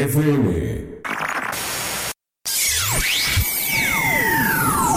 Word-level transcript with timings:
FM. 0.00 0.80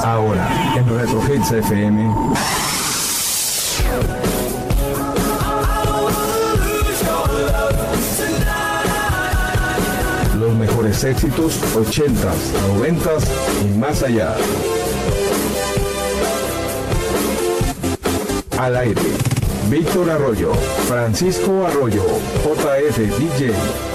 Ahora, 0.02 0.76
en 0.78 0.88
Retro 0.88 1.20
FM. 1.20 2.16
Los 10.39 10.55
mejores 10.55 11.04
éxitos 11.04 11.59
80s, 11.76 12.16
90s 12.80 13.26
y 13.66 13.77
más 13.77 14.04
allá. 14.04 14.38
Al 18.58 18.77
aire. 18.77 19.02
Víctor 19.70 20.09
Arroyo, 20.09 20.54
Francisco 20.88 21.67
Arroyo, 21.67 22.05
JF 22.45 22.98
DJ. 23.17 23.92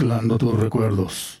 Mezclando 0.00 0.38
tus 0.38 0.58
recuerdos. 0.58 1.39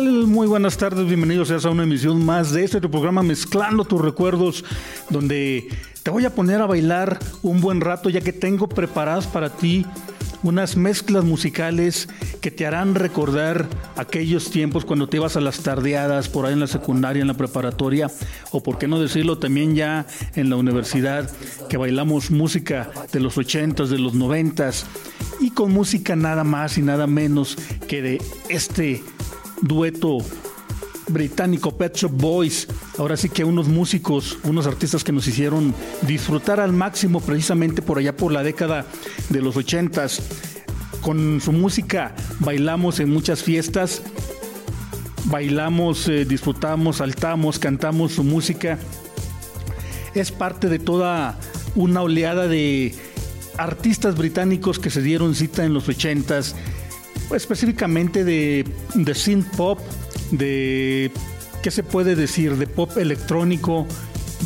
Muy 0.00 0.46
buenas 0.46 0.76
tardes, 0.76 1.06
bienvenidos 1.06 1.50
a 1.64 1.70
una 1.70 1.82
emisión 1.82 2.24
más 2.24 2.52
de 2.52 2.62
este 2.62 2.80
programa 2.80 3.24
Mezclando 3.24 3.84
tus 3.84 4.00
recuerdos, 4.00 4.64
donde 5.10 5.68
te 6.04 6.10
voy 6.12 6.24
a 6.24 6.32
poner 6.32 6.62
a 6.62 6.66
bailar 6.66 7.18
un 7.42 7.60
buen 7.60 7.80
rato 7.80 8.08
ya 8.08 8.20
que 8.20 8.32
tengo 8.32 8.68
preparadas 8.68 9.26
para 9.26 9.50
ti 9.50 9.84
unas 10.44 10.76
mezclas 10.76 11.24
musicales 11.24 12.08
que 12.40 12.52
te 12.52 12.64
harán 12.64 12.94
recordar 12.94 13.66
aquellos 13.96 14.52
tiempos 14.52 14.84
cuando 14.84 15.08
te 15.08 15.16
ibas 15.16 15.36
a 15.36 15.40
las 15.40 15.64
tardeadas 15.64 16.28
por 16.28 16.46
ahí 16.46 16.52
en 16.52 16.60
la 16.60 16.68
secundaria, 16.68 17.20
en 17.20 17.26
la 17.26 17.34
preparatoria, 17.34 18.08
o 18.52 18.62
por 18.62 18.78
qué 18.78 18.86
no 18.86 19.00
decirlo 19.00 19.38
también 19.38 19.74
ya 19.74 20.06
en 20.36 20.48
la 20.48 20.54
universidad, 20.54 21.28
que 21.68 21.76
bailamos 21.76 22.30
música 22.30 22.88
de 23.10 23.18
los 23.18 23.36
ochentas, 23.36 23.90
de 23.90 23.98
los 23.98 24.14
noventas, 24.14 24.86
y 25.40 25.50
con 25.50 25.72
música 25.72 26.14
nada 26.14 26.44
más 26.44 26.78
y 26.78 26.82
nada 26.82 27.08
menos 27.08 27.56
que 27.88 28.00
de 28.00 28.22
este 28.48 29.02
dueto 29.62 30.18
británico 31.08 31.76
Pet 31.76 31.96
Shop 31.96 32.12
Boys. 32.12 32.68
Ahora 32.98 33.16
sí 33.16 33.28
que 33.28 33.44
unos 33.44 33.68
músicos, 33.68 34.38
unos 34.44 34.66
artistas 34.66 35.04
que 35.04 35.12
nos 35.12 35.26
hicieron 35.26 35.74
disfrutar 36.02 36.60
al 36.60 36.72
máximo 36.72 37.20
precisamente 37.20 37.82
por 37.82 37.98
allá 37.98 38.16
por 38.16 38.32
la 38.32 38.42
década 38.42 38.86
de 39.28 39.42
los 39.42 39.56
ochentas. 39.56 40.22
Con 41.00 41.40
su 41.40 41.52
música 41.52 42.14
bailamos 42.40 43.00
en 43.00 43.10
muchas 43.10 43.42
fiestas, 43.42 44.02
bailamos, 45.26 46.08
eh, 46.08 46.24
disfrutamos, 46.24 46.96
saltamos, 46.96 47.58
cantamos 47.58 48.12
su 48.12 48.24
música. 48.24 48.78
Es 50.14 50.32
parte 50.32 50.68
de 50.68 50.78
toda 50.78 51.38
una 51.74 52.02
oleada 52.02 52.48
de 52.48 52.94
artistas 53.56 54.16
británicos 54.16 54.78
que 54.78 54.90
se 54.90 55.02
dieron 55.02 55.34
cita 55.34 55.64
en 55.64 55.74
los 55.74 55.88
ochentas, 55.88 56.54
específicamente 57.34 58.24
de, 58.24 58.64
de 58.94 59.14
synth 59.14 59.56
pop, 59.56 59.78
de 60.30 61.10
¿qué 61.62 61.70
se 61.70 61.82
puede 61.82 62.14
decir? 62.14 62.56
de 62.56 62.66
pop 62.66 62.96
electrónico, 62.96 63.86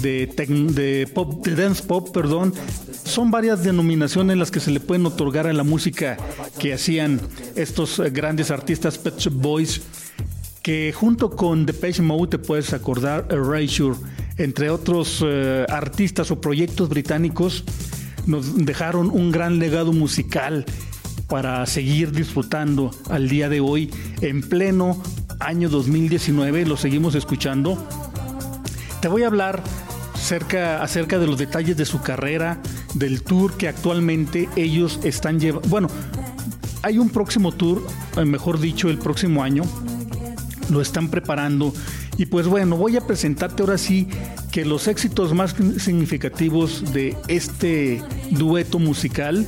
de, 0.00 0.26
de 0.26 1.06
pop, 1.12 1.44
de 1.44 1.54
dance 1.54 1.82
pop, 1.82 2.10
perdón. 2.12 2.54
Son 3.04 3.30
varias 3.30 3.62
denominaciones 3.62 4.36
las 4.36 4.50
que 4.50 4.60
se 4.60 4.70
le 4.70 4.80
pueden 4.80 5.04
otorgar 5.06 5.46
a 5.46 5.52
la 5.52 5.64
música 5.64 6.16
que 6.58 6.72
hacían 6.72 7.20
estos 7.56 8.00
grandes 8.12 8.50
artistas 8.50 8.98
Pet 8.98 9.18
Shop 9.18 9.34
Boys, 9.34 9.82
que 10.62 10.92
junto 10.92 11.30
con 11.30 11.66
Depeche 11.66 12.02
Mode 12.02 12.30
te 12.30 12.38
puedes 12.38 12.72
acordar 12.72 13.26
Erasure, 13.30 13.96
entre 14.38 14.70
otros 14.70 15.22
eh, 15.26 15.66
artistas 15.68 16.30
o 16.30 16.40
proyectos 16.40 16.88
británicos, 16.88 17.64
nos 18.26 18.56
dejaron 18.64 19.10
un 19.10 19.32
gran 19.32 19.58
legado 19.58 19.92
musical 19.92 20.64
para 21.32 21.64
seguir 21.64 22.12
disfrutando 22.12 22.90
al 23.08 23.26
día 23.26 23.48
de 23.48 23.60
hoy 23.60 23.90
en 24.20 24.42
pleno 24.42 25.02
año 25.40 25.70
2019, 25.70 26.66
lo 26.66 26.76
seguimos 26.76 27.14
escuchando. 27.14 27.88
Te 29.00 29.08
voy 29.08 29.22
a 29.22 29.28
hablar 29.28 29.62
cerca, 30.14 30.82
acerca 30.82 31.18
de 31.18 31.26
los 31.26 31.38
detalles 31.38 31.78
de 31.78 31.86
su 31.86 32.02
carrera, 32.02 32.60
del 32.92 33.22
tour 33.22 33.56
que 33.56 33.66
actualmente 33.66 34.46
ellos 34.56 35.00
están 35.04 35.40
llevando. 35.40 35.66
Bueno, 35.70 35.88
hay 36.82 36.98
un 36.98 37.08
próximo 37.08 37.50
tour, 37.50 37.82
eh, 38.18 38.26
mejor 38.26 38.60
dicho, 38.60 38.90
el 38.90 38.98
próximo 38.98 39.42
año. 39.42 39.62
Lo 40.68 40.82
están 40.82 41.08
preparando. 41.08 41.72
Y 42.18 42.26
pues 42.26 42.46
bueno, 42.46 42.76
voy 42.76 42.98
a 42.98 43.06
presentarte 43.06 43.62
ahora 43.62 43.78
sí 43.78 44.06
que 44.50 44.66
los 44.66 44.86
éxitos 44.86 45.32
más 45.32 45.56
significativos 45.78 46.92
de 46.92 47.16
este 47.28 48.02
dueto 48.32 48.78
musical 48.78 49.46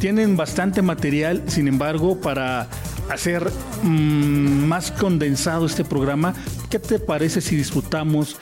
tienen 0.00 0.36
bastante 0.36 0.82
material, 0.82 1.44
sin 1.46 1.68
embargo, 1.68 2.20
para 2.20 2.68
hacer 3.10 3.52
mmm, 3.82 4.66
más 4.66 4.90
condensado 4.90 5.66
este 5.66 5.84
programa, 5.84 6.34
¿qué 6.70 6.78
te 6.78 6.98
parece 6.98 7.42
si 7.42 7.54
disfrutamos 7.54 8.38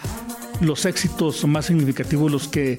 los 0.60 0.86
éxitos 0.86 1.44
más 1.46 1.66
significativos, 1.66 2.30
los 2.30 2.46
que 2.46 2.78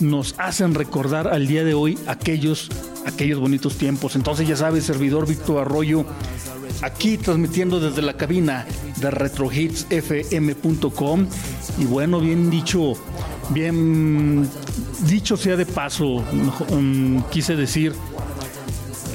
nos 0.00 0.34
hacen 0.38 0.74
recordar 0.74 1.28
al 1.28 1.46
día 1.46 1.62
de 1.64 1.74
hoy 1.74 1.96
aquellos, 2.08 2.68
aquellos 3.06 3.38
bonitos 3.38 3.78
tiempos? 3.78 4.16
Entonces 4.16 4.48
ya 4.48 4.56
sabes, 4.56 4.82
servidor 4.84 5.28
Víctor 5.28 5.60
Arroyo, 5.60 6.04
aquí 6.82 7.18
transmitiendo 7.18 7.78
desde 7.78 8.02
la 8.02 8.14
cabina 8.14 8.66
de 8.96 9.08
retrohitsfm.com 9.10 11.26
y 11.78 11.84
bueno, 11.84 12.20
bien 12.20 12.50
dicho, 12.50 12.94
bien 13.50 14.48
dicho 15.06 15.36
sea 15.36 15.56
de 15.56 15.66
paso, 15.66 16.24
um, 16.70 17.22
quise 17.30 17.54
decir, 17.54 17.92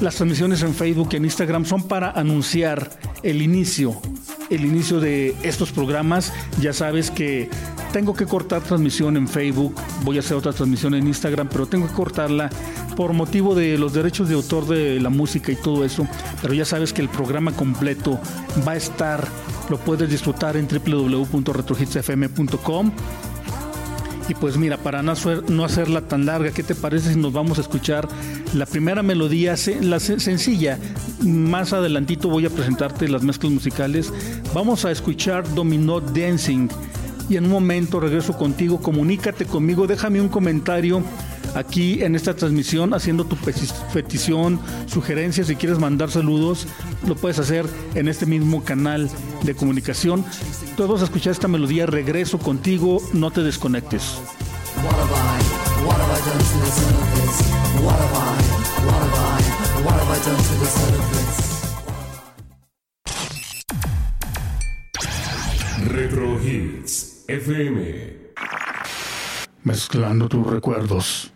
las 0.02 0.16
transmisiones 0.16 0.62
en 0.62 0.74
Facebook 0.74 1.10
y 1.12 1.16
en 1.16 1.24
Instagram 1.24 1.64
son 1.64 1.84
para 1.84 2.10
anunciar 2.10 2.90
el 3.22 3.40
inicio, 3.40 4.02
el 4.50 4.64
inicio 4.64 4.98
de 4.98 5.36
estos 5.44 5.70
programas. 5.70 6.32
Ya 6.60 6.72
sabes 6.72 7.12
que 7.12 7.48
tengo 7.92 8.12
que 8.14 8.26
cortar 8.26 8.62
transmisión 8.62 9.16
en 9.16 9.28
Facebook, 9.28 9.76
voy 10.04 10.16
a 10.16 10.20
hacer 10.20 10.36
otra 10.36 10.52
transmisión 10.52 10.94
en 10.94 11.06
Instagram, 11.06 11.48
pero 11.48 11.66
tengo 11.66 11.86
que 11.86 11.94
cortarla 11.94 12.50
por 12.96 13.12
motivo 13.12 13.54
de 13.54 13.78
los 13.78 13.92
derechos 13.92 14.28
de 14.28 14.34
autor 14.34 14.66
de 14.66 14.98
la 15.00 15.10
música 15.10 15.52
y 15.52 15.56
todo 15.56 15.84
eso. 15.84 16.08
Pero 16.40 16.52
ya 16.52 16.64
sabes 16.64 16.92
que 16.92 17.00
el 17.00 17.08
programa 17.08 17.52
completo 17.52 18.18
va 18.66 18.72
a 18.72 18.76
estar, 18.76 19.28
lo 19.70 19.78
puedes 19.78 20.10
disfrutar 20.10 20.56
en 20.56 20.66
www.retrohitsfm.com 20.66 22.90
y 24.28 24.34
pues 24.34 24.56
mira, 24.56 24.76
para 24.76 25.02
no, 25.02 25.12
hacerla 25.64 26.02
tan 26.02 26.26
larga, 26.26 26.50
¿qué 26.52 26.62
te 26.62 26.74
parece 26.74 27.12
si 27.12 27.18
nos 27.18 27.32
vamos 27.32 27.58
a 27.58 27.60
escuchar 27.62 28.08
la 28.54 28.66
primera 28.66 29.02
melodía, 29.02 29.54
la 29.80 30.00
sencilla? 30.00 30.78
Más 31.20 31.72
adelantito 31.72 32.28
voy 32.28 32.46
a 32.46 32.50
presentarte 32.50 33.08
las 33.08 33.22
mezclas 33.22 33.52
musicales. 33.52 34.12
Vamos 34.54 34.84
a 34.84 34.90
escuchar 34.90 35.52
Dominó 35.54 36.00
Dancing. 36.00 36.68
Y 37.28 37.36
en 37.36 37.44
un 37.44 37.50
momento 37.50 38.00
regreso 38.00 38.36
contigo, 38.36 38.80
comunícate 38.80 39.44
conmigo, 39.46 39.86
déjame 39.86 40.20
un 40.20 40.28
comentario 40.28 41.02
aquí 41.54 42.02
en 42.02 42.14
esta 42.16 42.34
transmisión 42.34 42.94
haciendo 42.94 43.24
tu 43.24 43.36
petición, 43.92 44.60
sugerencias, 44.86 45.46
si 45.46 45.56
quieres 45.56 45.78
mandar 45.78 46.10
saludos, 46.10 46.66
lo 47.06 47.14
puedes 47.14 47.38
hacer 47.38 47.66
en 47.94 48.08
este 48.08 48.26
mismo 48.26 48.64
canal 48.64 49.10
de 49.42 49.54
comunicación. 49.54 50.24
Todos 50.76 51.02
a 51.02 51.04
escuchar 51.04 51.32
esta 51.32 51.48
melodía, 51.48 51.86
regreso 51.86 52.38
contigo, 52.38 53.00
no 53.12 53.30
te 53.30 53.42
desconectes. 53.42 54.18
Retro 65.88 66.40
Hits 66.42 67.24
FM. 67.28 68.12
Mezclando 69.64 70.28
tus 70.28 70.46
recuerdos. 70.46 71.32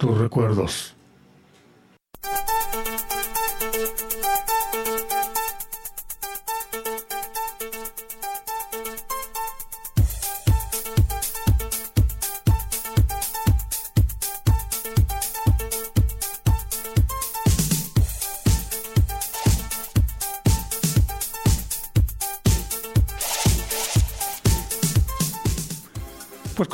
tus 0.00 0.18
recuerdos. 0.18 0.89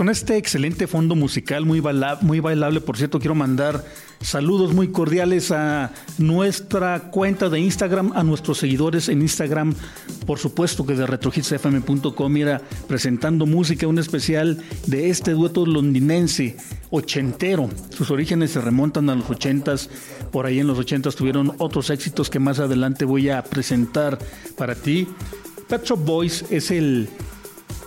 con 0.07 0.13
este 0.13 0.37
excelente 0.37 0.87
fondo 0.87 1.17
musical, 1.17 1.67
muy, 1.67 1.83
muy 2.21 2.39
bailable, 2.39 2.81
por 2.81 2.97
cierto, 2.97 3.19
quiero 3.19 3.35
mandar 3.35 3.85
saludos 4.21 4.73
muy 4.73 4.93
cordiales 4.93 5.51
a 5.51 5.91
nuestra 6.19 7.11
cuenta 7.11 7.49
de 7.49 7.59
Instagram, 7.59 8.13
a 8.15 8.23
nuestros 8.23 8.59
seguidores 8.59 9.09
en 9.09 9.21
Instagram, 9.21 9.75
por 10.25 10.39
supuesto 10.39 10.87
que 10.87 10.95
de 10.95 11.09
retrohitsfm.com, 11.09 12.33
mira, 12.33 12.63
presentando 12.87 13.47
música, 13.47 13.89
un 13.89 13.99
especial 13.99 14.63
de 14.87 15.11
este 15.11 15.33
dueto 15.33 15.67
londinense, 15.67 16.57
ochentero. 16.91 17.69
Sus 17.91 18.13
orígenes 18.13 18.53
se 18.53 18.61
remontan 18.61 19.11
a 19.11 19.17
los 19.17 19.29
ochentas, 19.29 19.91
por 20.31 20.47
ahí 20.47 20.61
en 20.61 20.69
los 20.69 20.79
ochentas 20.79 21.17
tuvieron 21.17 21.53
otros 21.59 21.91
éxitos 21.91 22.31
que 22.31 22.39
más 22.39 22.61
adelante 22.61 23.05
voy 23.05 23.29
a 23.31 23.43
presentar 23.43 24.21
para 24.57 24.77
ti. 24.77 25.09
Pet 25.69 25.83
Shop 25.83 25.99
Boys 25.99 26.45
es 26.49 26.71
el 26.71 27.09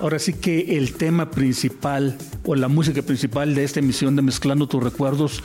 Ahora 0.01 0.19
sí 0.19 0.33
que 0.33 0.77
el 0.77 0.93
tema 0.93 1.29
principal 1.29 2.17
o 2.45 2.55
la 2.55 2.69
música 2.69 3.01
principal 3.01 3.53
de 3.53 3.65
esta 3.65 3.79
emisión 3.79 4.15
de 4.15 4.21
Mezclando 4.21 4.67
tus 4.67 4.81
recuerdos, 4.81 5.43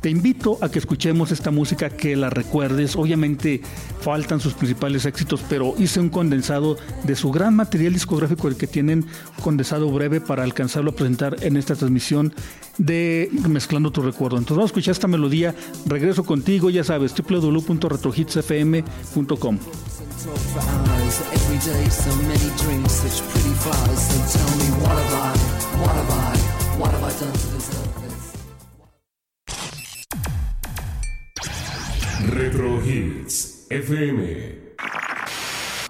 Te 0.00 0.08
invito 0.08 0.56
a 0.62 0.70
que 0.70 0.78
escuchemos 0.78 1.30
esta 1.30 1.50
música, 1.50 1.90
que 1.90 2.16
la 2.16 2.30
recuerdes. 2.30 2.96
Obviamente 2.96 3.60
faltan 4.00 4.40
sus 4.40 4.54
principales 4.54 5.04
éxitos, 5.04 5.44
pero 5.46 5.74
hice 5.78 6.00
un 6.00 6.08
condensado 6.08 6.78
de 7.04 7.14
su 7.14 7.30
gran 7.30 7.54
material 7.54 7.92
discográfico, 7.92 8.48
el 8.48 8.56
que 8.56 8.66
tienen 8.66 9.04
condensado 9.42 9.90
breve 9.90 10.22
para 10.22 10.42
alcanzarlo 10.42 10.92
a 10.92 10.94
presentar 10.94 11.36
en 11.42 11.58
esta 11.58 11.74
transmisión 11.74 12.32
de 12.78 13.28
Mezclando 13.46 13.90
tu 13.90 14.00
Recuerdo. 14.00 14.38
Entonces 14.38 14.56
vamos 14.56 14.70
a 14.70 14.72
escuchar 14.72 14.92
esta 14.92 15.06
melodía. 15.06 15.54
Regreso 15.84 16.24
contigo, 16.24 16.70
ya 16.70 16.82
sabes, 16.82 17.14
www.retrohitsfm.com. 17.14 19.58
Retro 32.30 32.80
Hits 32.86 33.66
FM. 33.68 34.70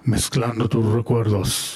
Mezclando 0.05 0.67
tus 0.67 0.85
recuerdos. 0.91 1.70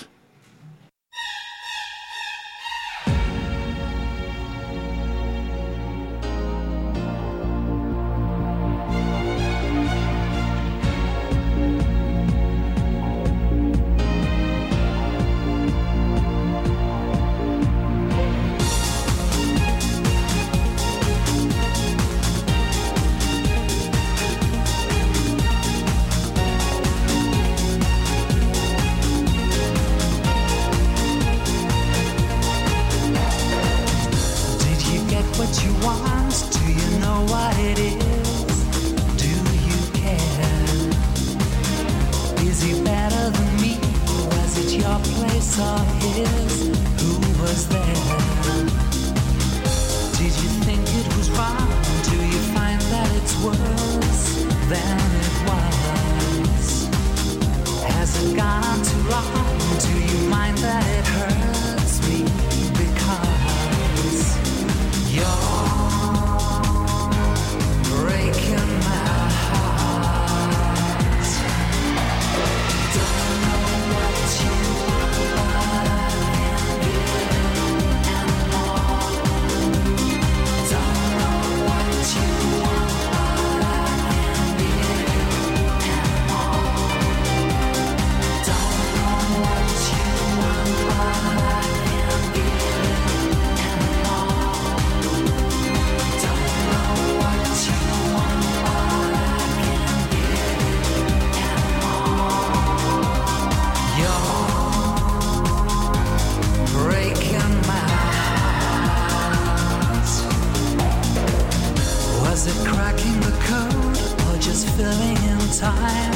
Was 112.46 112.58
it 112.58 112.68
cracking 112.68 113.20
the 113.22 113.32
code 113.50 113.98
or 114.28 114.40
just 114.40 114.70
filling 114.78 115.18
in 115.18 115.40
time? 115.50 116.14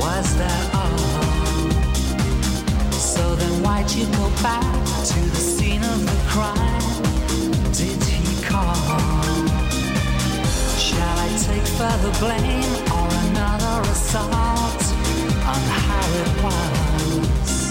Was 0.00 0.34
that 0.38 0.74
all? 0.74 1.70
So 2.92 3.34
then 3.34 3.62
why'd 3.62 3.90
you 3.90 4.06
go 4.06 4.30
back 4.42 4.64
to 5.12 5.20
the 5.20 5.36
scene 5.36 5.84
of 5.84 6.00
the 6.06 6.16
crime? 6.32 7.02
Did 7.76 8.02
he 8.08 8.42
call? 8.42 8.74
Shall 10.80 11.16
I 11.18 11.30
take 11.44 11.66
further 11.76 12.12
blame 12.24 12.72
or 12.96 13.08
another 13.28 13.90
assault 13.90 14.82
on 15.44 15.62
how 15.84 16.06
it 16.24 16.32
was? 16.40 17.70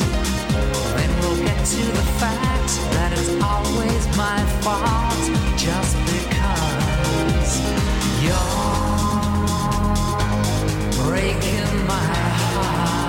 Then 0.93 1.09
we'll 1.21 1.41
get 1.43 1.65
to 1.65 1.81
the 1.81 2.07
fact 2.21 2.69
that 2.93 3.13
it's 3.13 3.33
always 3.41 4.05
my 4.15 4.45
fault 4.61 5.57
just 5.57 5.97
because. 6.05 6.38
You're 8.21 8.35
breaking 11.03 11.87
my 11.87 12.05
heart. 12.53 13.08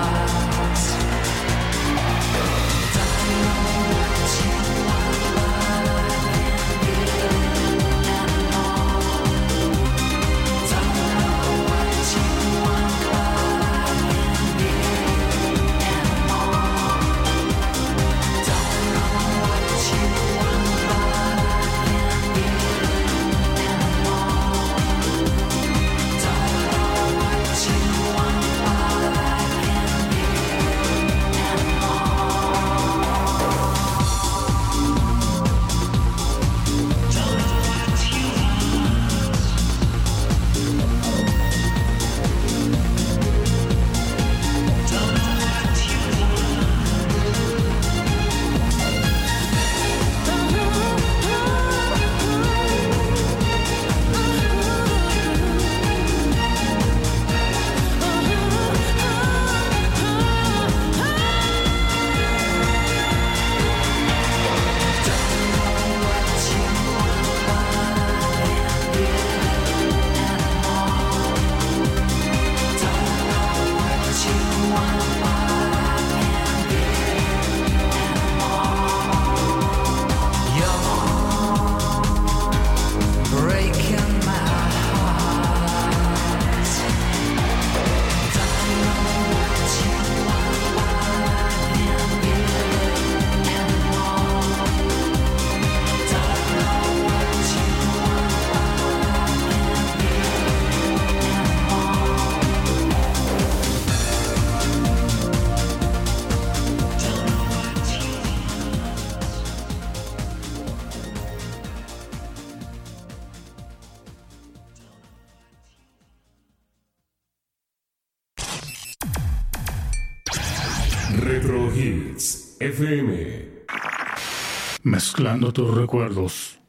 Mezclando 125.31 125.53
tus 125.53 125.73
recuerdos. 125.73 126.60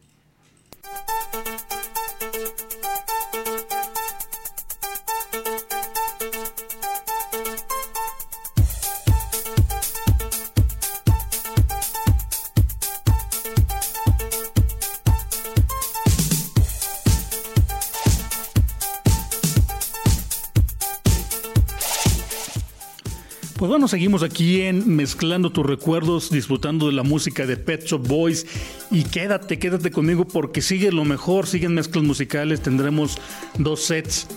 Seguimos 23.93 24.23
aquí 24.23 24.63
en 24.63 24.97
Mezclando 24.97 25.53
tus 25.53 25.67
recuerdos, 25.67 26.31
disfrutando 26.31 26.87
de 26.87 26.95
la 26.95 27.03
música 27.03 27.45
de 27.45 27.59
Pet 27.59 27.85
Shop 27.85 28.01
Boys. 28.09 28.47
Y 28.91 29.03
quédate, 29.03 29.59
quédate 29.59 29.91
conmigo 29.91 30.27
porque 30.27 30.63
sigue 30.63 30.91
lo 30.91 31.05
mejor, 31.05 31.47
siguen 31.47 31.75
mezclas 31.75 32.03
musicales. 32.03 32.63
Tendremos 32.63 33.19
dos 33.59 33.83
sets 33.83 34.29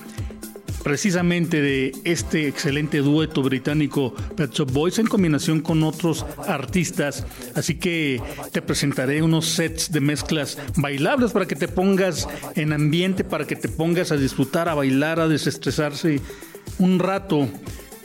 precisamente 0.83 1.61
de 1.61 1.93
este 2.03 2.49
excelente 2.49 2.97
dueto 2.97 3.41
británico 3.43 4.13
Pet 4.35 4.51
Shop 4.51 4.69
Boys 4.73 4.99
en 4.99 5.07
combinación 5.07 5.61
con 5.61 5.83
otros 5.83 6.25
artistas. 6.49 7.25
Así 7.55 7.75
que 7.75 8.21
te 8.51 8.61
presentaré 8.61 9.21
unos 9.21 9.45
sets 9.45 9.89
de 9.89 10.01
mezclas 10.01 10.57
bailables 10.75 11.31
para 11.31 11.45
que 11.45 11.55
te 11.55 11.69
pongas 11.69 12.27
en 12.55 12.73
ambiente, 12.73 13.23
para 13.23 13.47
que 13.47 13.55
te 13.55 13.69
pongas 13.69 14.11
a 14.11 14.17
disfrutar, 14.17 14.67
a 14.67 14.73
bailar, 14.73 15.21
a 15.21 15.29
desestresarse 15.29 16.19
un 16.77 16.99
rato 16.99 17.47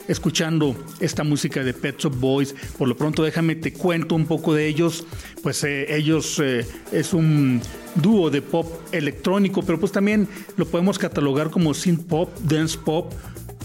escuchando 0.07 0.75
esta 0.99 1.23
música 1.23 1.63
de 1.63 1.73
Pet 1.73 1.99
Shop 1.99 2.15
Boys. 2.15 2.55
Por 2.77 2.87
lo 2.87 2.95
pronto 2.95 3.23
déjame 3.23 3.55
te 3.55 3.73
cuento 3.73 4.15
un 4.15 4.25
poco 4.25 4.53
de 4.53 4.67
ellos. 4.67 5.05
Pues 5.41 5.63
eh, 5.63 5.95
ellos 5.95 6.39
eh, 6.43 6.65
es 6.91 7.13
un 7.13 7.61
dúo 7.95 8.29
de 8.29 8.41
pop 8.41 8.67
electrónico, 8.91 9.63
pero 9.63 9.79
pues 9.79 9.91
también 9.91 10.27
lo 10.57 10.65
podemos 10.65 10.97
catalogar 10.97 11.49
como 11.49 11.73
synth 11.73 12.05
pop, 12.07 12.29
dance 12.43 12.77
pop, 12.77 13.13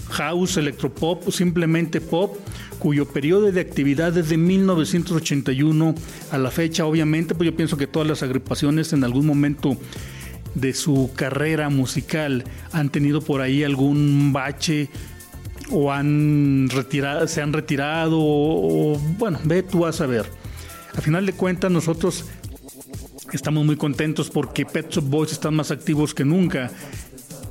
house, 0.09 0.57
electropop 0.57 1.27
o 1.27 1.31
simplemente 1.31 2.01
pop, 2.01 2.37
cuyo 2.79 3.05
periodo 3.07 3.51
de 3.51 3.61
actividad 3.61 4.17
es 4.17 4.29
de 4.29 4.37
1981 4.37 5.95
a 6.31 6.37
la 6.37 6.51
fecha. 6.51 6.85
Obviamente, 6.85 7.35
pues 7.35 7.49
yo 7.49 7.55
pienso 7.55 7.77
que 7.77 7.87
todas 7.87 8.07
las 8.07 8.23
agrupaciones 8.23 8.93
en 8.93 9.03
algún 9.03 9.25
momento 9.25 9.77
de 10.55 10.73
su 10.73 11.11
carrera 11.15 11.69
musical 11.69 12.43
han 12.71 12.89
tenido 12.89 13.21
por 13.21 13.41
ahí 13.41 13.63
algún 13.63 14.33
bache 14.33 14.89
o 15.71 15.91
han 15.91 16.69
retirado, 16.69 17.27
se 17.27 17.41
han 17.41 17.53
retirado, 17.53 18.17
o, 18.19 18.97
bueno, 19.17 19.39
ve 19.43 19.63
tú 19.63 19.85
a 19.85 19.93
saber. 19.93 20.25
A 20.95 21.01
final 21.01 21.25
de 21.25 21.33
cuentas, 21.33 21.71
nosotros 21.71 22.25
estamos 23.33 23.65
muy 23.65 23.75
contentos 23.75 24.29
porque 24.29 24.65
Pet 24.65 24.89
Shop 24.89 25.03
Boys 25.03 25.31
están 25.31 25.55
más 25.55 25.71
activos 25.71 26.13
que 26.13 26.25
nunca. 26.25 26.71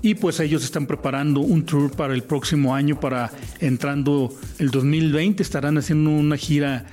Y 0.03 0.15
pues 0.15 0.41
ellos 0.41 0.65
están 0.65 0.87
preparando 0.87 1.41
un 1.41 1.65
tour 1.65 1.91
para 1.91 2.15
el 2.15 2.23
próximo 2.23 2.75
año, 2.75 3.01
para 3.01 3.33
entrando 3.61 4.33
el 4.59 4.71
2020, 4.71 5.43
estarán 5.43 5.79
haciendo 5.79 6.11
una 6.11 6.37
gira 6.37 6.87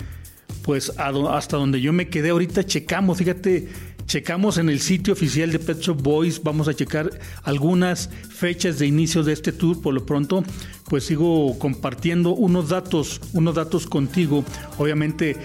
pues 0.64 0.94
hasta 0.98 1.58
donde 1.58 1.82
yo 1.82 1.92
me 1.94 2.08
quedé 2.08 2.30
ahorita 2.30 2.64
checamos, 2.66 3.18
fíjate, 3.18 3.68
checamos 4.06 4.58
en 4.58 4.70
el 4.70 4.80
sitio 4.80 5.14
oficial 5.14 5.52
de 5.52 5.60
Pet 5.60 5.80
Shop 5.80 6.02
Boys, 6.02 6.42
vamos 6.44 6.68
a 6.68 6.74
checar 6.74 7.10
algunas 7.44 8.10
fechas 8.30 8.80
de 8.80 8.88
inicio 8.88 9.24
de 9.24 9.34
este 9.34 9.52
tour, 9.52 9.82
por 9.82 9.94
lo 9.94 10.06
pronto 10.06 10.44
pues 10.90 11.06
sigo 11.06 11.58
compartiendo 11.58 12.32
unos 12.32 12.70
datos, 12.70 13.22
unos 13.34 13.56
datos 13.56 13.88
contigo, 13.88 14.44
obviamente 14.78 15.38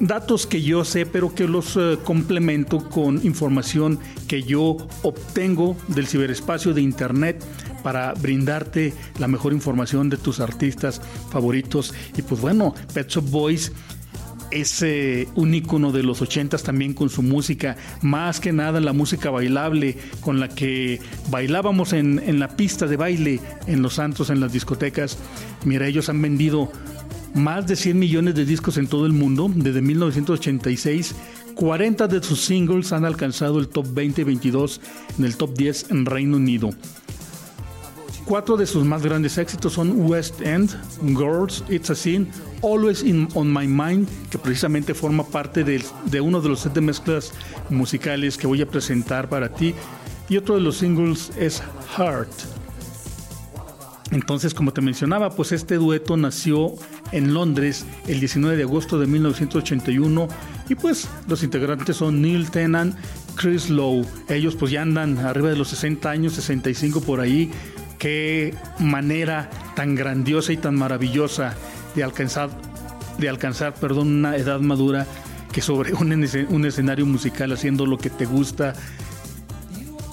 datos 0.00 0.46
que 0.46 0.62
yo 0.62 0.84
sé, 0.84 1.06
pero 1.06 1.34
que 1.34 1.46
los 1.46 1.76
eh, 1.76 1.98
complemento 2.04 2.88
con 2.88 3.24
información 3.24 3.98
que 4.28 4.42
yo 4.42 4.76
obtengo 5.02 5.76
del 5.88 6.06
ciberespacio 6.06 6.74
de 6.74 6.82
Internet 6.82 7.44
para 7.82 8.14
brindarte 8.14 8.94
la 9.18 9.28
mejor 9.28 9.52
información 9.52 10.08
de 10.08 10.16
tus 10.16 10.40
artistas 10.40 11.00
favoritos. 11.30 11.92
Y 12.16 12.22
pues 12.22 12.40
bueno, 12.40 12.74
Pet 12.94 13.08
Shop 13.08 13.28
Boys 13.28 13.72
es 14.54 14.84
un 15.34 15.54
ícono 15.54 15.92
de 15.92 16.02
los 16.02 16.22
ochentas 16.22 16.62
también 16.62 16.94
con 16.94 17.10
su 17.10 17.22
música, 17.22 17.76
más 18.02 18.40
que 18.40 18.52
nada 18.52 18.80
la 18.80 18.92
música 18.92 19.30
bailable 19.30 19.96
con 20.20 20.40
la 20.40 20.48
que 20.48 21.00
bailábamos 21.30 21.92
en, 21.92 22.22
en 22.24 22.38
la 22.38 22.56
pista 22.56 22.86
de 22.86 22.96
baile, 22.96 23.40
en 23.66 23.82
los 23.82 23.94
santos, 23.94 24.30
en 24.30 24.40
las 24.40 24.52
discotecas. 24.52 25.18
Mira, 25.64 25.86
ellos 25.86 26.08
han 26.08 26.22
vendido 26.22 26.70
más 27.34 27.66
de 27.66 27.76
100 27.76 27.98
millones 27.98 28.34
de 28.34 28.44
discos 28.44 28.78
en 28.78 28.86
todo 28.86 29.06
el 29.06 29.12
mundo 29.12 29.50
desde 29.54 29.82
1986. 29.82 31.14
40 31.54 32.08
de 32.08 32.22
sus 32.22 32.40
singles 32.40 32.92
han 32.92 33.04
alcanzado 33.04 33.58
el 33.58 33.68
top 33.68 33.86
20 33.92 34.22
y 34.22 34.24
22 34.24 34.80
en 35.18 35.24
el 35.24 35.36
top 35.36 35.56
10 35.56 35.90
en 35.90 36.06
Reino 36.06 36.36
Unido. 36.36 36.70
Cuatro 38.24 38.56
de 38.56 38.66
sus 38.66 38.84
más 38.84 39.02
grandes 39.02 39.36
éxitos 39.36 39.74
son 39.74 40.08
West 40.08 40.40
End, 40.40 40.70
Girls, 41.02 41.62
It's 41.68 41.90
a 41.90 41.94
Sin, 41.94 42.30
Always 42.62 43.04
On 43.34 43.52
My 43.52 43.66
Mind, 43.66 44.08
que 44.30 44.38
precisamente 44.38 44.94
forma 44.94 45.24
parte 45.24 45.62
de, 45.62 45.84
de 46.06 46.20
uno 46.22 46.40
de 46.40 46.48
los 46.48 46.60
set 46.60 46.72
de 46.72 46.80
mezclas 46.80 47.32
musicales 47.68 48.38
que 48.38 48.46
voy 48.46 48.62
a 48.62 48.66
presentar 48.66 49.28
para 49.28 49.50
ti. 49.50 49.74
Y 50.30 50.38
otro 50.38 50.54
de 50.54 50.62
los 50.62 50.78
singles 50.78 51.32
es 51.36 51.62
Heart. 51.96 52.30
Entonces, 54.10 54.54
como 54.54 54.72
te 54.72 54.80
mencionaba, 54.80 55.30
pues 55.30 55.52
este 55.52 55.74
dueto 55.74 56.16
nació 56.16 56.74
en 57.12 57.34
Londres 57.34 57.84
el 58.06 58.20
19 58.20 58.56
de 58.56 58.62
agosto 58.62 58.98
de 58.98 59.06
1981 59.06 60.28
y 60.68 60.74
pues 60.76 61.08
los 61.28 61.42
integrantes 61.42 61.96
son 61.96 62.22
Neil 62.22 62.50
Tennant, 62.50 62.96
Chris 63.34 63.68
Lowe. 63.70 64.06
Ellos 64.28 64.54
pues 64.56 64.70
ya 64.72 64.82
andan 64.82 65.18
arriba 65.18 65.48
de 65.48 65.56
los 65.56 65.68
60 65.68 66.08
años, 66.08 66.34
65 66.34 67.00
por 67.00 67.20
ahí. 67.20 67.50
Qué 68.04 68.52
manera 68.80 69.48
tan 69.74 69.94
grandiosa 69.94 70.52
y 70.52 70.58
tan 70.58 70.74
maravillosa 70.74 71.54
de 71.94 72.04
alcanzar, 72.04 72.50
de 73.16 73.30
alcanzar, 73.30 73.72
perdón, 73.72 74.08
una 74.08 74.36
edad 74.36 74.60
madura 74.60 75.06
que 75.50 75.62
sobre 75.62 75.94
un, 75.94 76.12
un 76.50 76.66
escenario 76.66 77.06
musical 77.06 77.50
haciendo 77.52 77.86
lo 77.86 77.96
que 77.96 78.10
te 78.10 78.26
gusta, 78.26 78.74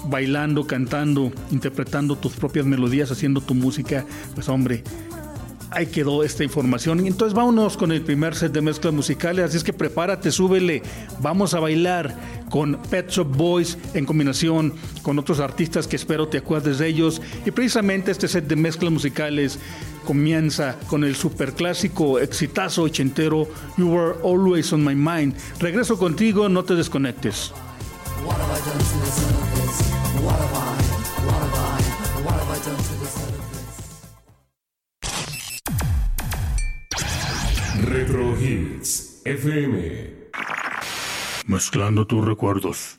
bailando, 0.06 0.66
cantando, 0.66 1.32
interpretando 1.50 2.16
tus 2.16 2.32
propias 2.32 2.64
melodías, 2.64 3.10
haciendo 3.10 3.42
tu 3.42 3.52
música, 3.52 4.06
pues 4.34 4.48
hombre, 4.48 4.84
ahí 5.70 5.84
quedó 5.84 6.24
esta 6.24 6.44
información. 6.44 7.06
Entonces 7.06 7.34
vámonos 7.34 7.76
con 7.76 7.92
el 7.92 8.00
primer 8.00 8.34
set 8.34 8.52
de 8.52 8.62
mezclas 8.62 8.94
musicales, 8.94 9.44
así 9.44 9.58
es 9.58 9.64
que 9.64 9.74
prepárate, 9.74 10.30
súbele, 10.32 10.82
vamos 11.20 11.52
a 11.52 11.60
bailar 11.60 12.16
con 12.52 12.76
Pet 12.90 13.08
Shop 13.08 13.26
Boys 13.26 13.78
en 13.94 14.04
combinación 14.04 14.74
con 15.00 15.18
otros 15.18 15.40
artistas 15.40 15.86
que 15.86 15.96
espero 15.96 16.28
te 16.28 16.36
acuerdes 16.36 16.78
de 16.78 16.86
ellos. 16.86 17.22
Y 17.46 17.50
precisamente 17.50 18.10
este 18.10 18.28
set 18.28 18.46
de 18.46 18.56
mezclas 18.56 18.92
musicales 18.92 19.58
comienza 20.04 20.76
con 20.86 21.02
el 21.02 21.16
superclásico 21.16 22.18
exitazo 22.18 22.82
ochentero 22.82 23.48
You 23.78 23.88
Were 23.88 24.14
Always 24.22 24.70
on 24.74 24.84
My 24.84 24.94
Mind. 24.94 25.34
Regreso 25.60 25.96
contigo, 25.96 26.50
no 26.50 26.62
te 26.62 26.74
desconectes. 26.74 27.54
Retro 37.80 38.36
Hits 38.38 39.22
FM. 39.24 40.22
Mezclando 41.46 42.06
tus 42.06 42.24
recuerdos. 42.24 42.98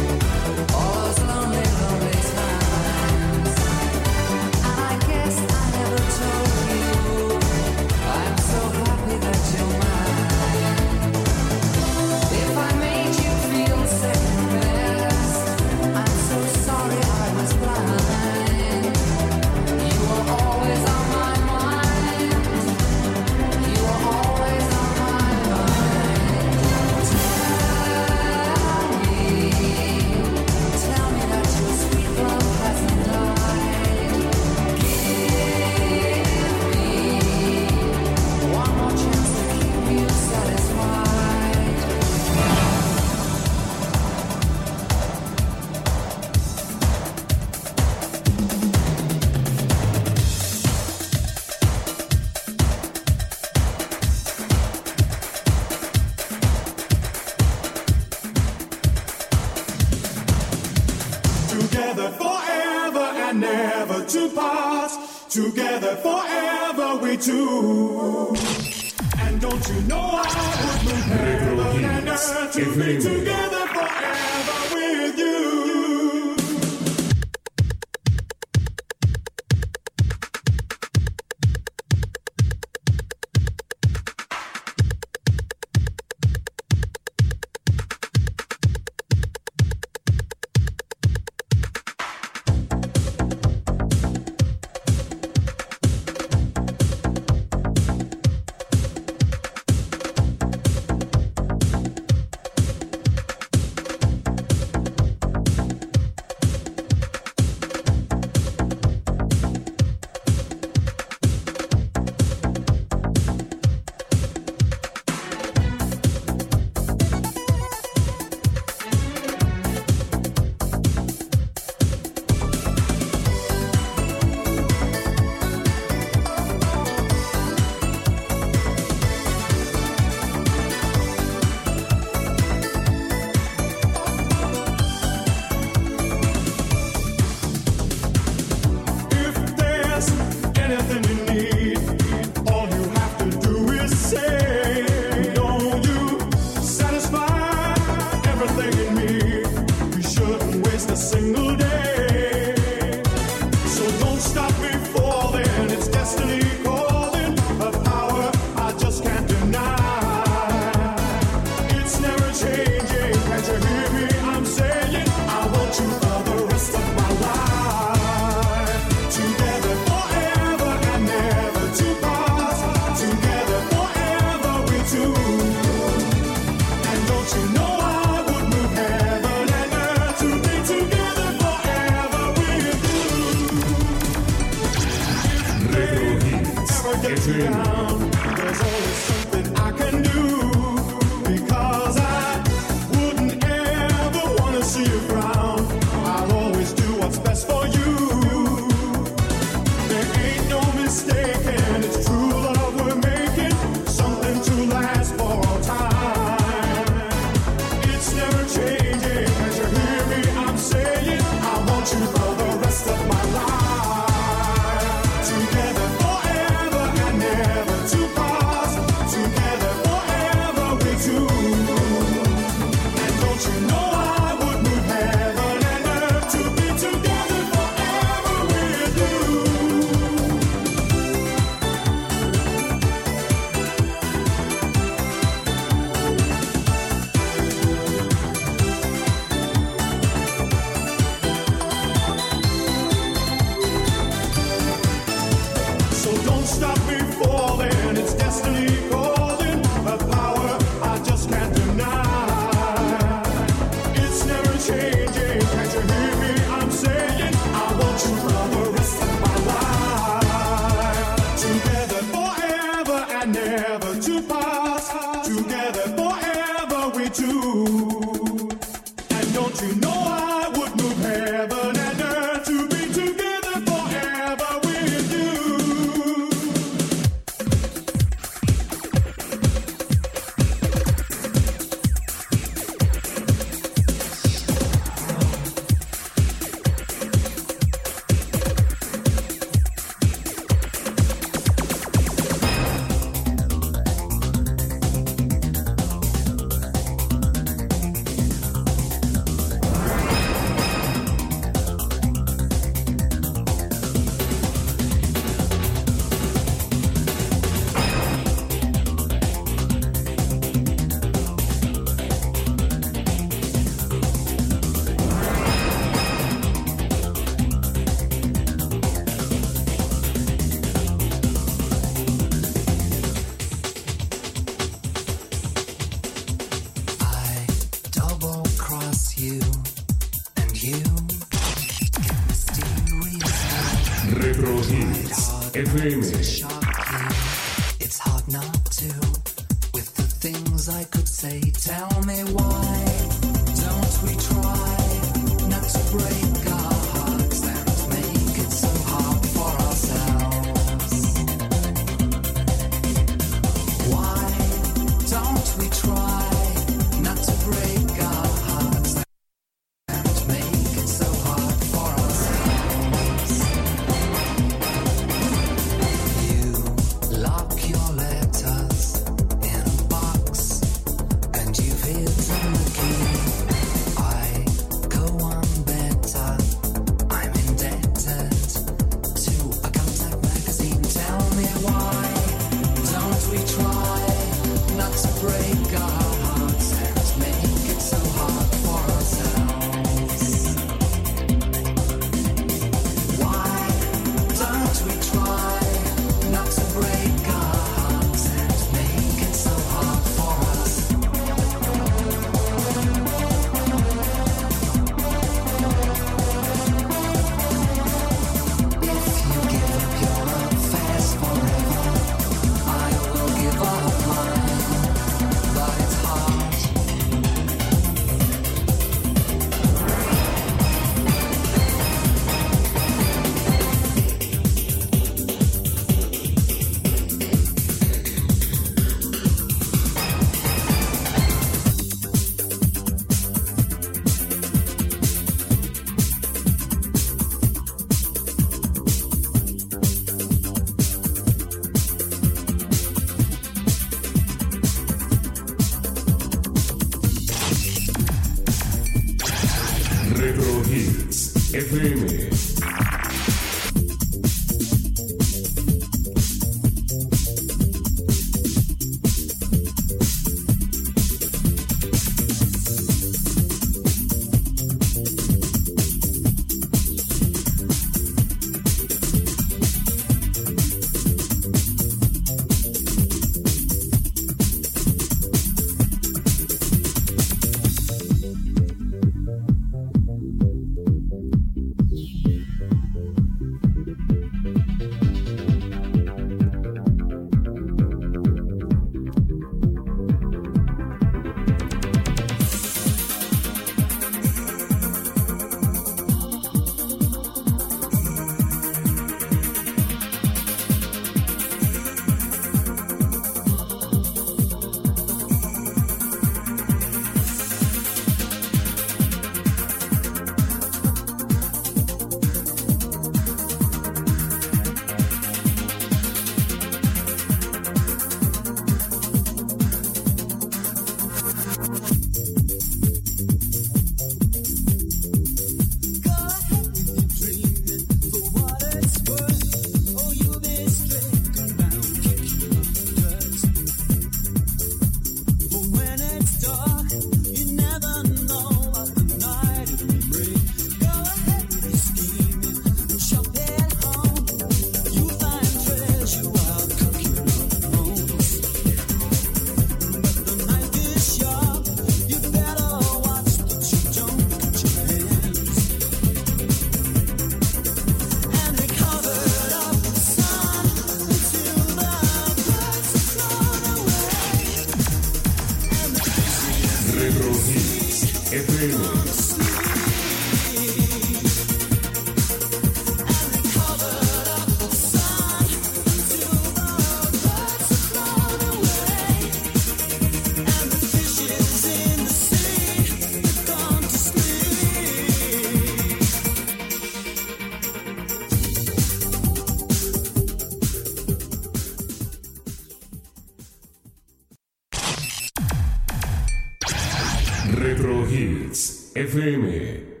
Retro 597.56 598.06
Hits 598.06 598.92
FM. 598.94 600.00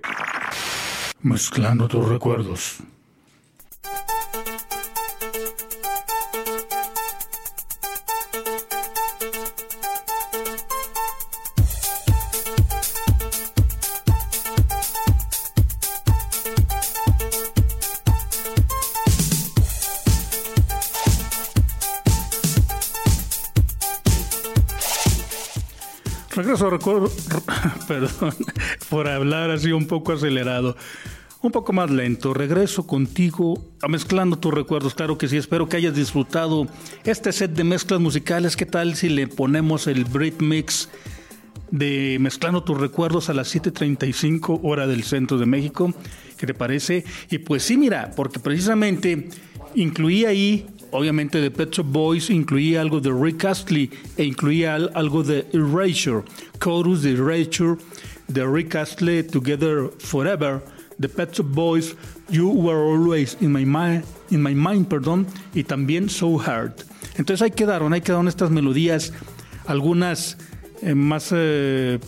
Mezclando 1.22 1.88
tus 1.88 2.06
recuerdos. 2.06 2.76
Recuerdo, 26.58 27.10
perdón, 27.88 28.34
por 28.88 29.08
hablar 29.08 29.50
así 29.50 29.72
un 29.72 29.86
poco 29.86 30.12
acelerado, 30.12 30.74
un 31.42 31.52
poco 31.52 31.74
más 31.74 31.90
lento. 31.90 32.32
Regreso 32.32 32.86
contigo 32.86 33.62
a 33.82 33.88
mezclando 33.88 34.38
tus 34.38 34.54
recuerdos. 34.54 34.94
Claro 34.94 35.18
que 35.18 35.28
sí, 35.28 35.36
espero 35.36 35.68
que 35.68 35.76
hayas 35.76 35.94
disfrutado 35.94 36.66
este 37.04 37.32
set 37.32 37.52
de 37.52 37.62
mezclas 37.64 38.00
musicales. 38.00 38.56
¿Qué 38.56 38.64
tal 38.64 38.96
si 38.96 39.10
le 39.10 39.28
ponemos 39.28 39.86
el 39.86 40.06
Brit 40.06 40.40
Mix 40.40 40.88
de 41.70 42.16
Mezclando 42.20 42.64
tus 42.64 42.80
recuerdos 42.80 43.28
a 43.28 43.34
las 43.34 43.54
7:35 43.54 44.60
hora 44.62 44.86
del 44.86 45.04
centro 45.04 45.36
de 45.36 45.44
México? 45.44 45.92
¿Qué 46.38 46.46
te 46.46 46.54
parece? 46.54 47.04
Y 47.30 47.38
pues 47.38 47.64
sí, 47.64 47.76
mira, 47.76 48.12
porque 48.16 48.40
precisamente 48.40 49.28
incluí 49.74 50.24
ahí 50.24 50.66
obviamente 50.96 51.40
de 51.40 51.50
Pet 51.50 51.70
Shop 51.72 51.86
Boys 51.86 52.30
incluía 52.30 52.80
algo 52.80 53.00
de 53.00 53.12
Rick 53.12 53.44
Astley 53.44 53.90
e 54.16 54.24
incluía 54.24 54.74
al- 54.74 54.90
algo 54.94 55.22
de 55.22 55.46
Erasure, 55.52 56.22
Chorus 56.60 57.02
de 57.02 57.12
Erasure, 57.12 57.76
de 58.28 58.44
Rick 58.44 58.74
Astley, 58.74 59.22
Together 59.22 59.90
Forever, 59.98 60.62
de 60.98 61.08
Pet 61.08 61.32
Shop 61.32 61.46
Boys, 61.46 61.94
You 62.30 62.48
Were 62.50 62.78
Always 62.80 63.36
in 63.40 63.52
My 63.52 63.64
Mind, 63.64 64.04
in 64.30 64.42
my 64.42 64.54
mind 64.54 64.88
perdón, 64.88 65.26
y 65.54 65.62
también 65.62 66.08
So 66.08 66.38
Hard. 66.40 66.72
Entonces 67.16 67.42
ahí 67.42 67.50
quedaron, 67.52 67.92
ahí 67.92 68.00
quedaron 68.00 68.28
estas 68.28 68.50
melodías, 68.50 69.12
algunas 69.66 70.36
eh, 70.82 70.94
más 70.94 71.30
eh, 71.32 71.98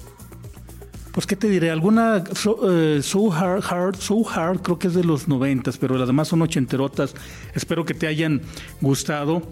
pues 1.19 1.27
qué 1.27 1.35
te 1.35 1.49
diré, 1.49 1.73
alguna 1.73 2.23
so, 2.33 2.61
eh, 2.71 3.03
so 3.03 3.33
hard, 3.33 3.65
hard, 3.69 3.97
so 3.97 4.23
hard, 4.25 4.61
creo 4.63 4.79
que 4.79 4.87
es 4.87 4.95
de 4.95 5.03
los 5.03 5.27
noventas, 5.27 5.77
pero 5.77 5.99
las 5.99 6.07
demás 6.07 6.29
son 6.29 6.43
ochenterotas. 6.43 7.13
Espero 7.57 7.85
que 7.85 7.93
te 7.93 8.07
hayan 8.07 8.41
gustado. 8.81 9.43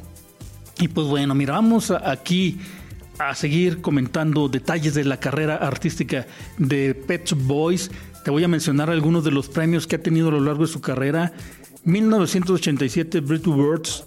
Y 0.79 0.87
pues 0.87 1.09
bueno, 1.09 1.35
mira, 1.35 1.55
vamos 1.55 1.91
aquí 1.91 2.61
a 3.19 3.35
seguir 3.35 3.81
comentando 3.81 4.49
detalles 4.49 4.95
de 4.95 5.03
la 5.03 5.19
carrera 5.19 5.57
artística 5.57 6.29
de 6.57 6.95
Pet 6.95 7.33
Boys. 7.37 7.91
Te 8.25 8.31
voy 8.31 8.45
a 8.45 8.49
mencionar 8.49 8.89
algunos 8.89 9.25
de 9.25 9.33
los 9.33 9.49
premios 9.49 9.89
que 9.89 9.97
ha 9.97 10.01
tenido 10.01 10.29
a 10.29 10.31
lo 10.31 10.41
largo 10.43 10.67
de 10.67 10.73
su 10.73 10.81
carrera. 10.81 11.33
1987 11.83 13.19
Brit 13.19 13.45
Awards, 13.49 14.05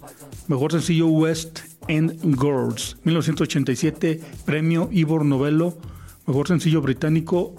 mejor 0.48 0.72
sencillo 0.72 1.08
West 1.08 1.58
End 1.88 2.22
Girls. 2.40 2.96
1987 3.04 4.18
premio 4.46 4.88
Ivor 4.90 5.26
Novello, 5.26 5.76
mejor 6.30 6.46
sencillo 6.46 6.80
británico. 6.80 7.54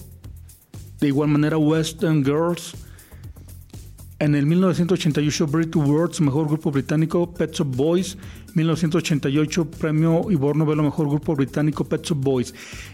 De 1.02 1.08
igual 1.08 1.30
manera 1.30 1.58
West 1.58 2.04
End 2.04 2.26
Girls. 2.26 2.74
En 4.20 4.34
el 4.36 4.46
1988 4.46 5.48
Brit 5.48 5.76
Awards, 5.76 6.22
mejor 6.22 6.48
grupo 6.48 6.72
británico, 6.72 7.34
Pet 7.34 7.52
Shop 7.52 7.68
Boys. 7.68 8.18
1988 8.54 9.72
premio 9.72 10.32
Ivor 10.32 10.56
Novello, 10.56 10.84
mejor 10.84 11.10
grupo 11.10 11.36
británico, 11.36 11.84
Pet 11.84 12.02
Shop 12.04 12.18
Boys. 12.18 12.54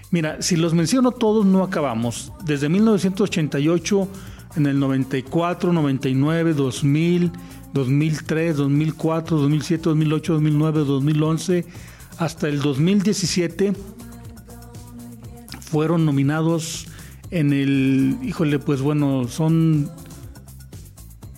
Mira, 0.10 0.42
si 0.42 0.56
los 0.56 0.74
menciono 0.74 1.12
todos 1.12 1.46
no 1.46 1.64
acabamos. 1.64 2.32
Desde 2.46 2.70
1988, 2.70 4.08
en 4.56 4.66
el 4.66 4.80
94, 4.80 5.74
99, 5.74 6.54
2000, 6.54 7.32
2003, 7.74 8.58
2004, 8.58 9.38
2007, 9.38 9.84
2008, 9.84 10.34
2009, 10.34 10.80
2011, 10.86 11.66
hasta 12.18 12.48
el 12.48 12.62
2017 12.62 13.74
fueron 15.70 16.06
nominados 16.06 16.88
en 17.32 17.52
el, 17.52 18.18
híjole, 18.24 18.58
pues 18.60 18.82
bueno, 18.82 19.28
son 19.28 19.90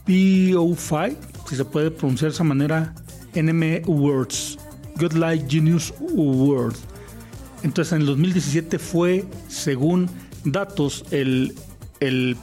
PO5, 0.06 1.16
si 1.50 1.56
se 1.56 1.66
puede 1.66 1.90
pronunciar 1.90 2.30
de 2.30 2.36
esa 2.36 2.44
manera, 2.44 2.94
NM 3.34 3.84
Awards, 3.88 4.58
Good 5.00 5.14
Life 5.14 5.46
Genius 5.50 5.94
Awards. 6.00 6.80
Entonces 7.64 7.94
en 7.94 8.02
el 8.02 8.08
2017 8.08 8.78
fue, 8.78 9.26
según 9.48 10.10
datos, 10.46 11.06
el, 11.12 11.56
el 12.00 12.38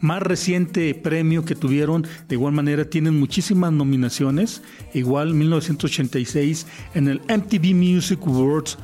más 0.00 0.22
reciente 0.22 0.94
premio 0.94 1.44
que 1.44 1.54
tuvieron. 1.54 2.06
De 2.28 2.34
igual 2.34 2.54
manera 2.54 2.84
tienen 2.88 3.18
muchísimas 3.18 3.72
nominaciones. 3.72 4.62
Igual 4.94 5.34
1986 5.34 6.66
en 6.94 7.08
el 7.08 7.20
MTV 7.20 7.74
Music 7.74 8.20
Awards 8.26 8.78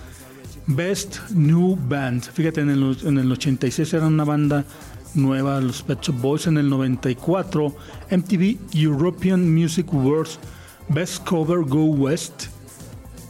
Best 0.66 1.30
New 1.30 1.76
Band. 1.88 2.22
Fíjate, 2.22 2.62
en 2.62 2.70
el, 2.70 2.96
en 3.04 3.18
el 3.18 3.30
86 3.30 3.94
era 3.94 4.06
una 4.06 4.24
banda 4.24 4.64
nueva, 5.14 5.60
los 5.60 5.82
Pet 5.82 6.00
Shop 6.00 6.20
Boys. 6.20 6.46
En 6.46 6.58
el 6.58 6.68
94 6.70 7.74
MTV 8.10 8.58
European 8.72 9.52
Music 9.54 9.86
Awards 9.92 10.38
Best 10.88 11.24
Cover 11.24 11.60
Go 11.60 11.84
West. 11.84 12.46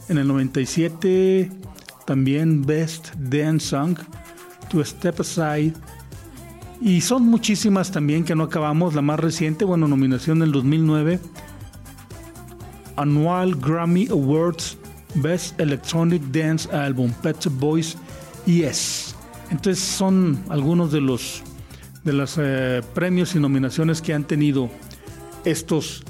En 0.09 0.17
el 0.17 0.27
97 0.27 1.51
también 2.05 2.63
Best 2.65 3.15
Dance 3.15 3.67
Song 3.67 3.97
To 4.69 4.83
Step 4.83 5.19
Aside. 5.19 5.73
Y 6.81 7.01
son 7.01 7.23
muchísimas 7.23 7.91
también 7.91 8.23
que 8.23 8.35
no 8.35 8.43
acabamos. 8.43 8.93
La 8.93 9.01
más 9.01 9.19
reciente, 9.19 9.65
bueno, 9.65 9.87
nominación 9.87 10.39
del 10.39 10.51
2009. 10.51 11.19
Annual 12.97 13.55
Grammy 13.55 14.07
Awards 14.09 14.77
Best 15.15 15.59
Electronic 15.59 16.21
Dance 16.31 16.69
Album, 16.71 17.11
Pet 17.21 17.37
Boys 17.51 17.97
Yes. 18.45 19.15
Entonces 19.49 19.83
son 19.83 20.43
algunos 20.49 20.91
de 20.91 21.01
los 21.01 21.43
de 22.03 22.13
los 22.13 22.35
eh, 22.37 22.81
premios 22.93 23.35
y 23.35 23.39
nominaciones 23.39 24.01
que 24.01 24.13
han 24.13 24.25
tenido 24.25 24.69
estos, 25.43 26.03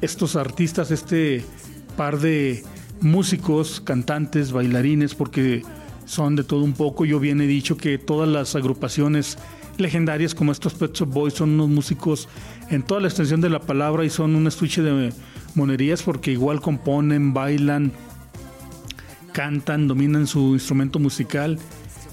estos 0.00 0.34
artistas, 0.34 0.90
este 0.90 1.44
par 1.96 2.18
de 2.18 2.64
músicos, 3.00 3.80
cantantes, 3.80 4.50
bailarines, 4.50 5.14
porque 5.14 5.62
son 6.06 6.34
de 6.34 6.42
todo 6.42 6.64
un 6.64 6.72
poco. 6.72 7.04
Yo 7.04 7.20
bien 7.20 7.40
he 7.40 7.46
dicho 7.46 7.76
que 7.76 7.98
todas 7.98 8.28
las 8.28 8.56
agrupaciones 8.56 9.38
legendarias 9.76 10.34
como 10.34 10.50
estos 10.50 10.74
Pet 10.74 10.92
Shop 10.92 11.08
Boys 11.08 11.34
son 11.34 11.50
unos 11.50 11.68
músicos 11.68 12.28
en 12.68 12.82
toda 12.82 13.00
la 13.00 13.06
extensión 13.06 13.40
de 13.40 13.48
la 13.48 13.60
palabra 13.60 14.04
y 14.04 14.10
son 14.10 14.34
un 14.34 14.48
estuche 14.48 14.82
de 14.82 15.12
monerías 15.54 16.02
porque 16.02 16.32
igual 16.32 16.60
componen, 16.60 17.32
bailan, 17.32 17.92
cantan, 19.38 19.86
dominan 19.86 20.26
su 20.26 20.54
instrumento 20.54 20.98
musical. 20.98 21.60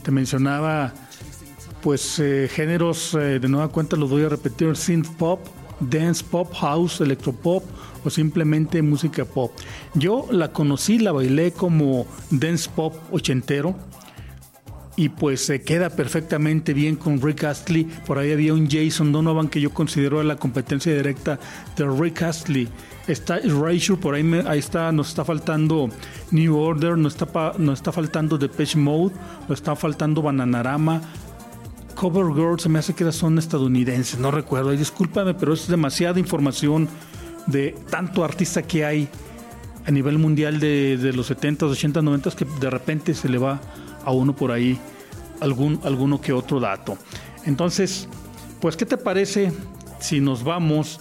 Te 0.03 0.11
mencionaba 0.11 0.93
pues 1.81 2.19
eh, 2.19 2.47
géneros, 2.51 3.15
eh, 3.15 3.39
de 3.39 3.49
nueva 3.49 3.69
cuenta 3.69 3.95
los 3.95 4.11
voy 4.11 4.25
a 4.25 4.29
repetir, 4.29 4.75
synth 4.75 5.09
pop, 5.17 5.39
dance 5.79 6.23
pop, 6.23 6.53
house, 6.53 7.01
electropop 7.01 7.63
o 8.03 8.11
simplemente 8.11 8.79
música 8.83 9.25
pop. 9.25 9.51
Yo 9.95 10.27
la 10.29 10.51
conocí, 10.51 10.99
la 10.99 11.13
bailé 11.13 11.51
como 11.51 12.05
dance 12.29 12.69
pop 12.69 12.93
ochentero 13.11 13.75
y 14.97 15.09
pues 15.09 15.45
se 15.45 15.61
queda 15.61 15.89
perfectamente 15.89 16.73
bien 16.73 16.95
con 16.95 17.21
Rick 17.21 17.43
Astley. 17.43 17.83
Por 18.05 18.17
ahí 18.17 18.31
había 18.31 18.53
un 18.53 18.69
Jason 18.69 19.11
Donovan 19.11 19.49
que 19.49 19.59
yo 19.59 19.71
considero 19.71 20.21
la 20.23 20.37
competencia 20.37 20.95
directa 20.95 21.39
de 21.75 21.85
Rick 21.85 22.21
Astley. 22.21 22.67
Está 23.07 23.37
Erasure, 23.37 23.99
por 23.99 24.15
ahí, 24.15 24.41
ahí 24.47 24.59
está, 24.59 24.91
nos 24.91 25.09
está 25.09 25.25
faltando 25.25 25.89
New 26.31 26.57
Order, 26.57 26.97
nos 26.97 27.15
está, 27.15 27.53
nos 27.57 27.79
está 27.79 27.91
faltando 27.91 28.37
Depeche 28.37 28.79
Mode, 28.79 29.13
nos 29.47 29.59
está 29.59 29.75
faltando 29.75 30.21
Bananarama, 30.21 31.01
Cover 31.95 32.33
Girl 32.33 32.59
se 32.59 32.69
me 32.69 32.79
hace 32.79 32.93
que 32.93 33.09
son 33.11 33.39
estadounidenses, 33.39 34.19
no 34.19 34.29
recuerdo. 34.29 34.71
Discúlpame, 34.71 35.33
pero 35.33 35.53
es 35.53 35.67
demasiada 35.67 36.19
información 36.19 36.87
de 37.47 37.75
tanto 37.89 38.23
artista 38.23 38.61
que 38.61 38.85
hay 38.85 39.07
a 39.85 39.91
nivel 39.91 40.17
mundial 40.17 40.59
de, 40.59 41.11
los 41.15 41.27
70, 41.27 41.65
80, 41.65 42.01
90 42.01 42.31
que 42.31 42.45
de 42.59 42.69
repente 42.69 43.13
se 43.13 43.29
le 43.29 43.37
va 43.37 43.61
a 44.05 44.11
uno 44.11 44.35
por 44.35 44.51
ahí 44.51 44.79
algún, 45.39 45.79
alguno 45.83 46.21
que 46.21 46.33
otro 46.33 46.59
dato. 46.59 46.97
Entonces, 47.45 48.07
pues, 48.61 48.75
¿qué 48.77 48.85
te 48.85 48.97
parece 48.97 49.51
si 49.99 50.19
nos 50.19 50.43
vamos 50.43 50.99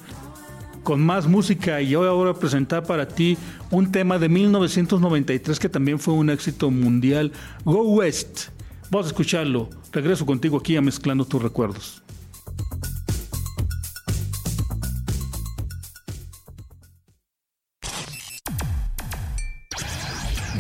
con 0.83 1.05
más 1.05 1.27
música? 1.27 1.81
Y 1.81 1.91
yo 1.91 2.01
voy 2.01 2.09
ahora 2.09 2.31
a 2.31 2.35
presentar 2.35 2.85
para 2.85 3.07
ti 3.07 3.39
un 3.71 3.91
tema 3.91 4.19
de 4.19 4.29
1993 4.29 5.59
que 5.59 5.69
también 5.69 5.99
fue 5.99 6.15
un 6.15 6.31
éxito 6.31 6.71
mundial, 6.71 7.33
Go 7.65 7.83
West. 7.83 8.49
Vamos 8.91 9.07
a 9.07 9.09
escucharlo. 9.09 9.69
Regreso 9.93 10.27
contigo 10.27 10.59
aquí 10.59 10.77
a 10.77 10.83
Mezclando 10.83 11.25
tus 11.25 11.43
recuerdos. 11.43 12.03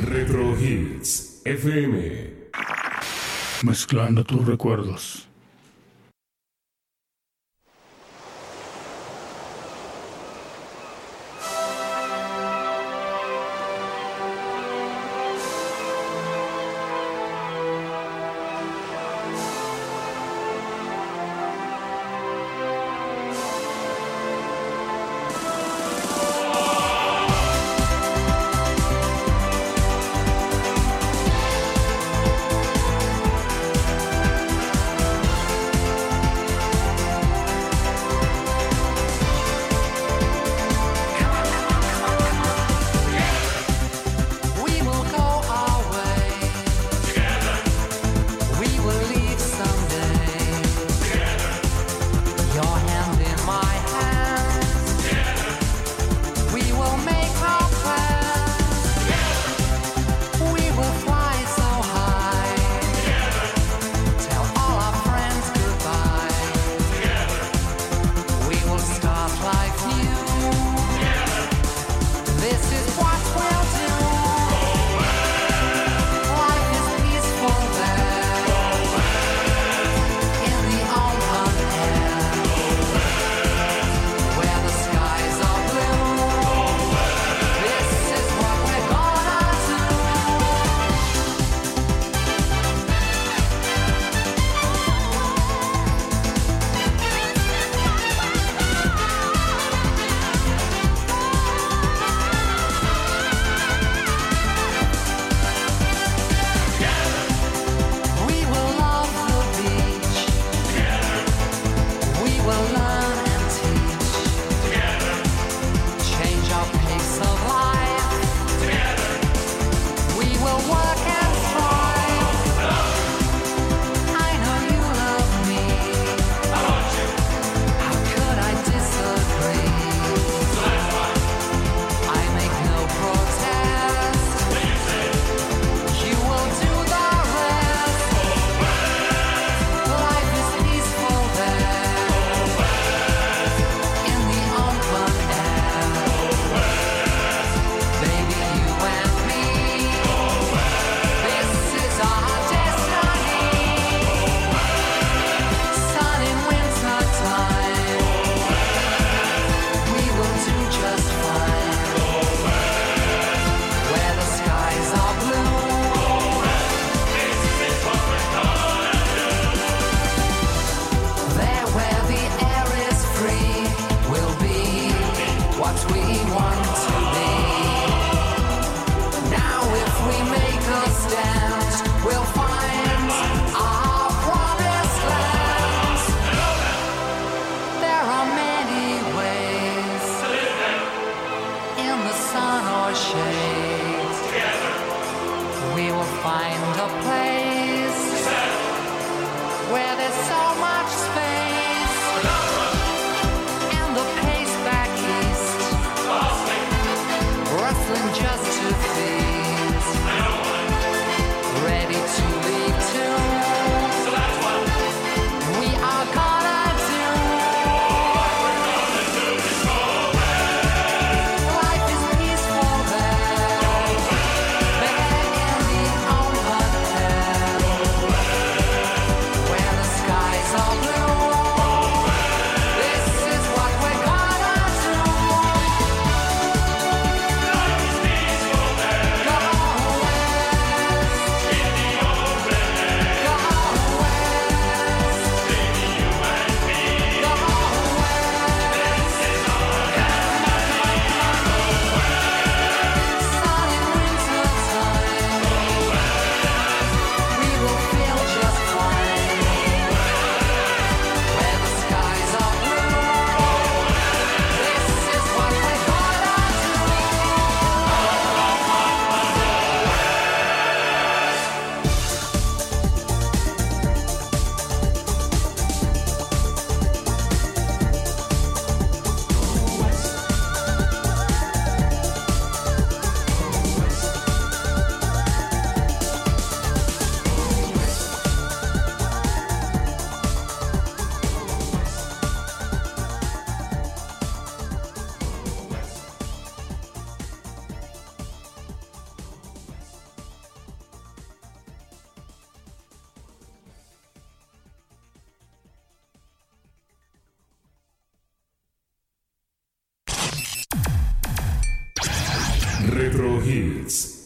Retro 0.04 0.58
Hits 0.60 1.40
FM. 1.44 2.33
Mezclando 3.64 4.24
tus 4.24 4.46
recuerdos. 4.46 5.26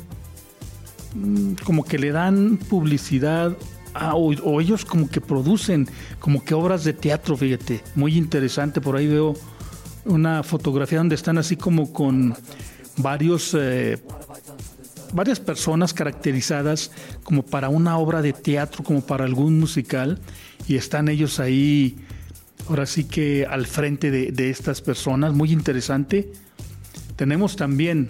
Mm, 1.16 1.54
como 1.64 1.84
que 1.84 1.98
le 1.98 2.12
dan 2.12 2.58
publicidad 2.58 3.58
Ah, 3.94 4.16
o, 4.16 4.62
ellos 4.62 4.86
como 4.86 5.10
que 5.10 5.20
producen 5.20 5.88
como 6.20 6.44
que 6.44 6.54
obras 6.54 6.84
de 6.84 6.94
teatro, 6.94 7.36
fíjate, 7.36 7.84
muy 7.96 8.18
interesante. 8.18 8.80
Por 8.80 8.96
ahí 8.96 9.08
veo 9.08 9.36
una 10.06 10.44
fotografía 10.44 11.00
donde 11.00 11.16
están 11.16 11.38
así 11.38 11.58
como 11.58 11.92
con 11.92 12.36
varios 12.98 13.56
eh, 13.60 13.98
varias 15.14 15.40
personas 15.40 15.94
caracterizadas 15.94 16.92
como 17.24 17.44
para 17.44 17.70
una 17.70 17.98
obra 17.98 18.22
de 18.22 18.32
teatro, 18.32 18.84
como 18.84 19.02
para 19.02 19.26
algún 19.26 19.60
musical, 19.60 20.20
y 20.68 20.78
están 20.78 21.10
ellos 21.10 21.40
ahí, 21.40 21.98
ahora 22.70 22.86
sí 22.86 23.04
que 23.04 23.46
al 23.46 23.68
frente 23.68 24.10
de, 24.10 24.32
de 24.32 24.50
estas 24.50 24.82
personas, 24.82 25.34
muy 25.34 25.52
interesante. 25.52 26.32
Tenemos 27.18 27.58
también 27.58 28.08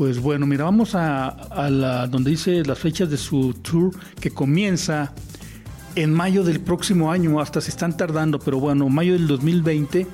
pues 0.00 0.18
bueno, 0.18 0.46
mira, 0.46 0.64
vamos 0.64 0.94
a, 0.94 1.68
la, 1.68 2.06
donde 2.06 2.30
dice 2.30 2.64
las 2.64 2.78
fechas 2.78 3.10
de 3.10 3.18
su 3.18 3.52
tour 3.52 3.90
que 4.18 4.30
comienza 4.30 5.12
en 5.94 6.14
mayo 6.14 6.42
del 6.42 6.58
próximo 6.60 7.12
año, 7.12 7.38
hasta 7.38 7.60
se 7.60 7.68
están 7.68 7.94
tardando, 7.94 8.38
pero 8.38 8.58
bueno, 8.58 8.88
mayo 8.88 9.12
del 9.12 9.26
2020 9.26 10.06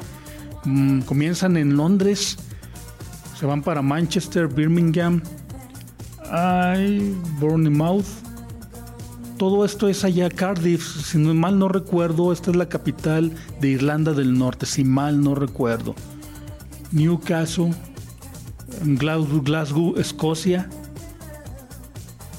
mm, 0.64 1.00
comienzan 1.02 1.56
en 1.56 1.76
Londres, 1.76 2.36
se 3.38 3.46
van 3.46 3.62
para 3.62 3.80
Manchester, 3.80 4.48
Birmingham, 4.48 5.22
ay, 6.32 7.14
Bournemouth. 7.38 8.06
Todo 9.38 9.64
esto 9.64 9.86
es 9.88 10.02
allá 10.02 10.28
Cardiff, 10.30 10.84
si 11.04 11.16
mal 11.18 11.60
no 11.60 11.68
recuerdo, 11.68 12.32
esta 12.32 12.50
es 12.50 12.56
la 12.56 12.68
capital 12.68 13.30
de 13.60 13.68
Irlanda 13.68 14.14
del 14.14 14.36
Norte, 14.36 14.66
si 14.66 14.82
mal 14.82 15.22
no 15.22 15.36
recuerdo. 15.36 15.94
Newcastle, 16.90 17.72
Glasgow, 18.84 19.42
Glasgow, 19.42 19.94
Escocia. 19.96 20.68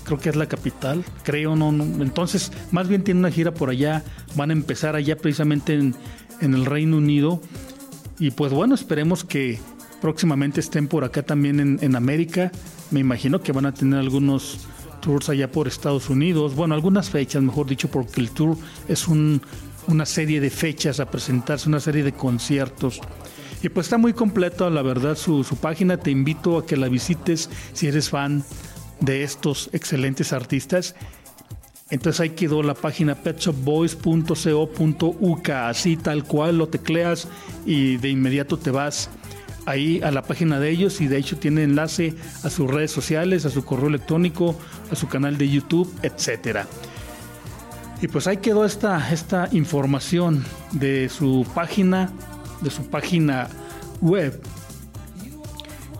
Creo 0.03 0.19
que 0.19 0.29
es 0.29 0.35
la 0.35 0.47
capital, 0.47 1.03
creo, 1.23 1.55
no, 1.57 1.69
Entonces, 1.69 2.51
más 2.71 2.87
bien 2.87 3.03
tiene 3.03 3.19
una 3.19 3.31
gira 3.31 3.53
por 3.53 3.69
allá. 3.69 4.03
Van 4.35 4.51
a 4.51 4.53
empezar 4.53 4.95
allá 4.95 5.17
precisamente 5.17 5.73
en, 5.73 5.95
el 6.39 6.65
Reino 6.65 6.97
Unido. 6.97 7.41
Y 8.19 8.31
pues 8.31 8.53
bueno, 8.53 8.75
esperemos 8.75 9.25
que 9.25 9.59
próximamente 10.01 10.61
estén 10.61 10.87
por 10.87 11.03
acá 11.03 11.23
también 11.23 11.59
en, 11.59 11.79
en 11.81 11.95
América. 11.95 12.51
Me 12.89 13.01
imagino 13.01 13.41
que 13.41 13.51
van 13.51 13.65
a 13.65 13.73
tener 13.73 13.99
algunos 13.99 14.67
tours 15.01 15.29
allá 15.29 15.51
por 15.51 15.67
Estados 15.67 16.09
Unidos. 16.09 16.55
Bueno, 16.55 16.73
algunas 16.73 17.09
fechas, 17.09 17.41
mejor 17.41 17.67
dicho, 17.67 17.89
porque 17.89 18.21
el 18.21 18.31
tour 18.31 18.57
es 18.87 19.07
un, 19.07 19.41
una 19.87 20.05
serie 20.05 20.39
de 20.39 20.49
fechas 20.49 20.99
a 20.99 21.09
presentarse, 21.09 21.69
una 21.69 21.79
serie 21.79 22.03
de 22.03 22.13
conciertos. 22.13 22.99
Y 23.61 23.69
pues 23.69 23.85
está 23.87 23.97
muy 23.97 24.13
completo, 24.13 24.69
la 24.69 24.83
verdad, 24.83 25.15
su, 25.15 25.43
página. 25.59 25.97
Te 25.97 26.11
invito 26.11 26.57
a 26.57 26.65
que 26.65 26.77
la 26.77 26.87
visites 26.89 27.49
si 27.73 27.87
eres 27.87 28.09
fan 28.09 28.43
de 28.99 29.23
estos 29.23 29.69
excelentes 29.73 30.31
artistas. 30.33 30.95
Entonces 31.89 32.19
ahí 32.19 32.31
quedó 32.31 32.63
la 32.63 32.73
página 32.73 33.15
petshopboys.co.uk, 33.15 35.49
así 35.49 35.95
tal 35.95 36.25
cual 36.25 36.57
lo 36.57 36.67
tecleas 36.67 37.29
y 37.65 37.95
de 37.97 38.09
inmediato 38.09 38.57
te 38.57 38.71
vas 38.71 39.09
ahí 39.65 40.01
a 40.01 40.11
la 40.11 40.21
página 40.21 40.59
de 40.59 40.69
ellos 40.69 40.99
y 41.01 41.07
de 41.07 41.17
hecho 41.17 41.37
tiene 41.37 41.63
enlace 41.63 42.13
a 42.43 42.49
sus 42.49 42.69
redes 42.69 42.91
sociales, 42.91 43.45
a 43.45 43.49
su 43.49 43.63
correo 43.63 43.87
electrónico, 43.87 44.59
a 44.91 44.95
su 44.95 45.07
canal 45.07 45.37
de 45.37 45.49
YouTube, 45.49 45.89
etcétera. 46.03 46.67
Y 48.01 48.07
pues 48.07 48.27
ahí 48.27 48.37
quedó 48.37 48.65
esta, 48.65 49.11
esta 49.11 49.49
información 49.51 50.45
de 50.71 51.09
su 51.09 51.45
página 51.55 52.11
de 52.61 52.69
su 52.69 52.83
página 52.83 53.47
web. 54.01 54.39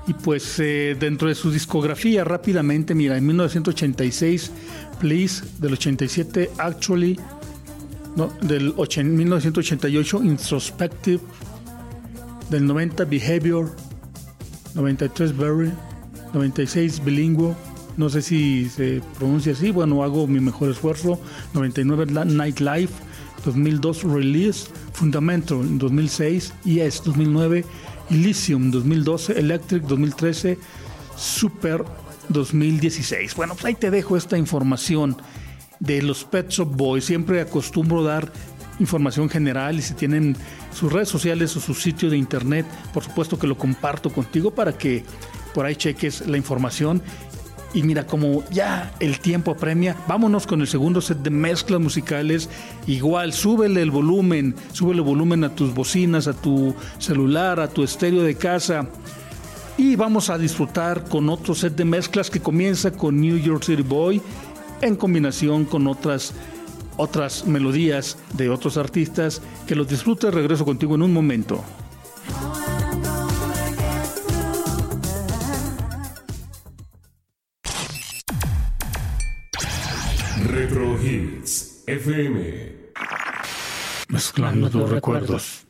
Y 0.08 0.14
pues 0.14 0.60
eh, 0.60 0.96
dentro 0.98 1.28
de 1.28 1.36
su 1.36 1.52
discografía 1.52 2.24
rápidamente, 2.24 2.96
mira, 2.96 3.18
en 3.18 3.26
1986, 3.26 4.52
Please, 5.00 5.44
del 5.60 5.74
87, 5.74 6.52
Actually, 6.58 7.20
no, 8.16 8.32
del 8.42 8.74
1988, 8.74 10.24
Introspective, 10.24 11.20
del 12.50 12.66
90, 12.66 13.06
Behavior, 13.06 13.76
93, 14.76 15.36
Very, 15.36 15.72
96, 16.34 17.04
Bilingüe, 17.04 17.54
no 17.98 18.10
sé 18.10 18.22
si 18.22 18.70
se 18.70 19.02
pronuncia 19.18 19.54
así, 19.54 19.72
bueno, 19.72 20.04
hago 20.04 20.28
mi 20.28 20.40
mejor 20.40 20.70
esfuerzo, 20.70 21.20
99, 21.54 22.06
Nightlife, 22.26 22.94
2002, 23.44 24.04
Release, 24.04 24.70
Fundamental 24.98 25.60
en 25.60 25.78
2006, 25.78 26.54
Yes 26.64 27.04
2009, 27.04 27.64
Elysium 28.10 28.72
2012, 28.72 29.40
Electric 29.40 29.84
2013, 29.84 30.58
Super 31.16 31.86
2016. 32.30 33.36
Bueno, 33.36 33.54
pues 33.54 33.66
ahí 33.66 33.76
te 33.76 33.92
dejo 33.92 34.18
esta 34.18 34.40
información 34.40 35.16
de 35.80 36.02
los 36.02 36.24
Pet 36.24 36.50
Shop 36.50 36.76
Boys. 36.76 37.06
Siempre 37.06 37.42
acostumbro 37.42 38.04
dar 38.04 38.32
información 38.80 39.30
general 39.30 39.78
y 39.78 39.84
si 39.84 39.94
tienen 39.94 40.36
sus 40.74 40.92
redes 40.92 41.10
sociales 41.10 41.56
o 41.56 41.60
su 41.60 41.76
sitio 41.76 42.10
de 42.10 42.18
internet, 42.18 42.66
por 42.92 43.04
supuesto 43.04 43.38
que 43.38 43.46
lo 43.46 43.56
comparto 43.56 44.12
contigo 44.12 44.50
para 44.50 44.76
que 44.76 45.04
por 45.54 45.68
ahí 45.68 45.76
cheques 45.76 46.26
la 46.26 46.38
información 46.38 47.04
y 47.74 47.84
mira, 47.84 48.08
como 48.08 48.44
ya 48.50 48.94
el 49.00 49.20
tiempo 49.20 49.52
apremia, 49.52 49.96
vámonos 50.08 50.48
con 50.48 50.62
el 50.62 50.68
segundo 50.68 51.02
set 51.02 51.20
de 51.20 51.30
mezclas 51.30 51.80
musicales. 51.80 52.50
Igual, 52.88 53.34
súbele 53.34 53.82
el 53.82 53.92
volumen, 53.92 54.56
súbele 54.72 55.00
el 55.00 55.06
volumen 55.06 55.44
a 55.44 55.54
tus 55.54 55.74
bocinas, 55.74 56.28
a 56.28 56.34
tu 56.34 56.74
celular, 56.98 57.60
a 57.60 57.68
tu 57.68 57.84
estéreo 57.84 58.24
de 58.24 58.36
casa. 58.36 58.88
Y 59.78 59.96
vamos 59.96 60.30
a 60.30 60.38
disfrutar 60.38 61.04
con 61.04 61.30
otro 61.30 61.54
set 61.54 61.76
de 61.76 61.86
mezclas 61.86 62.30
que 62.30 62.40
comienza 62.40 62.92
con 62.92 63.20
New 63.20 63.38
York 63.38 63.64
City 63.64 63.84
Boy 63.84 64.22
en 64.82 64.96
combinación 64.96 65.66
con 65.66 65.88
otras 65.88 66.34
otras 66.98 67.46
melodías 67.46 68.18
de 68.34 68.50
otros 68.50 68.78
artistas. 68.78 69.42
Que 69.68 69.76
los 69.76 69.88
disfrutes, 69.88 70.34
regreso 70.34 70.66
contigo 70.66 70.96
en 70.96 71.04
un 71.04 71.14
momento. 71.14 71.64
FM. 81.88 82.90
Mezclando 84.10 84.70
tus 84.70 84.90
recuerdos. 84.90 85.67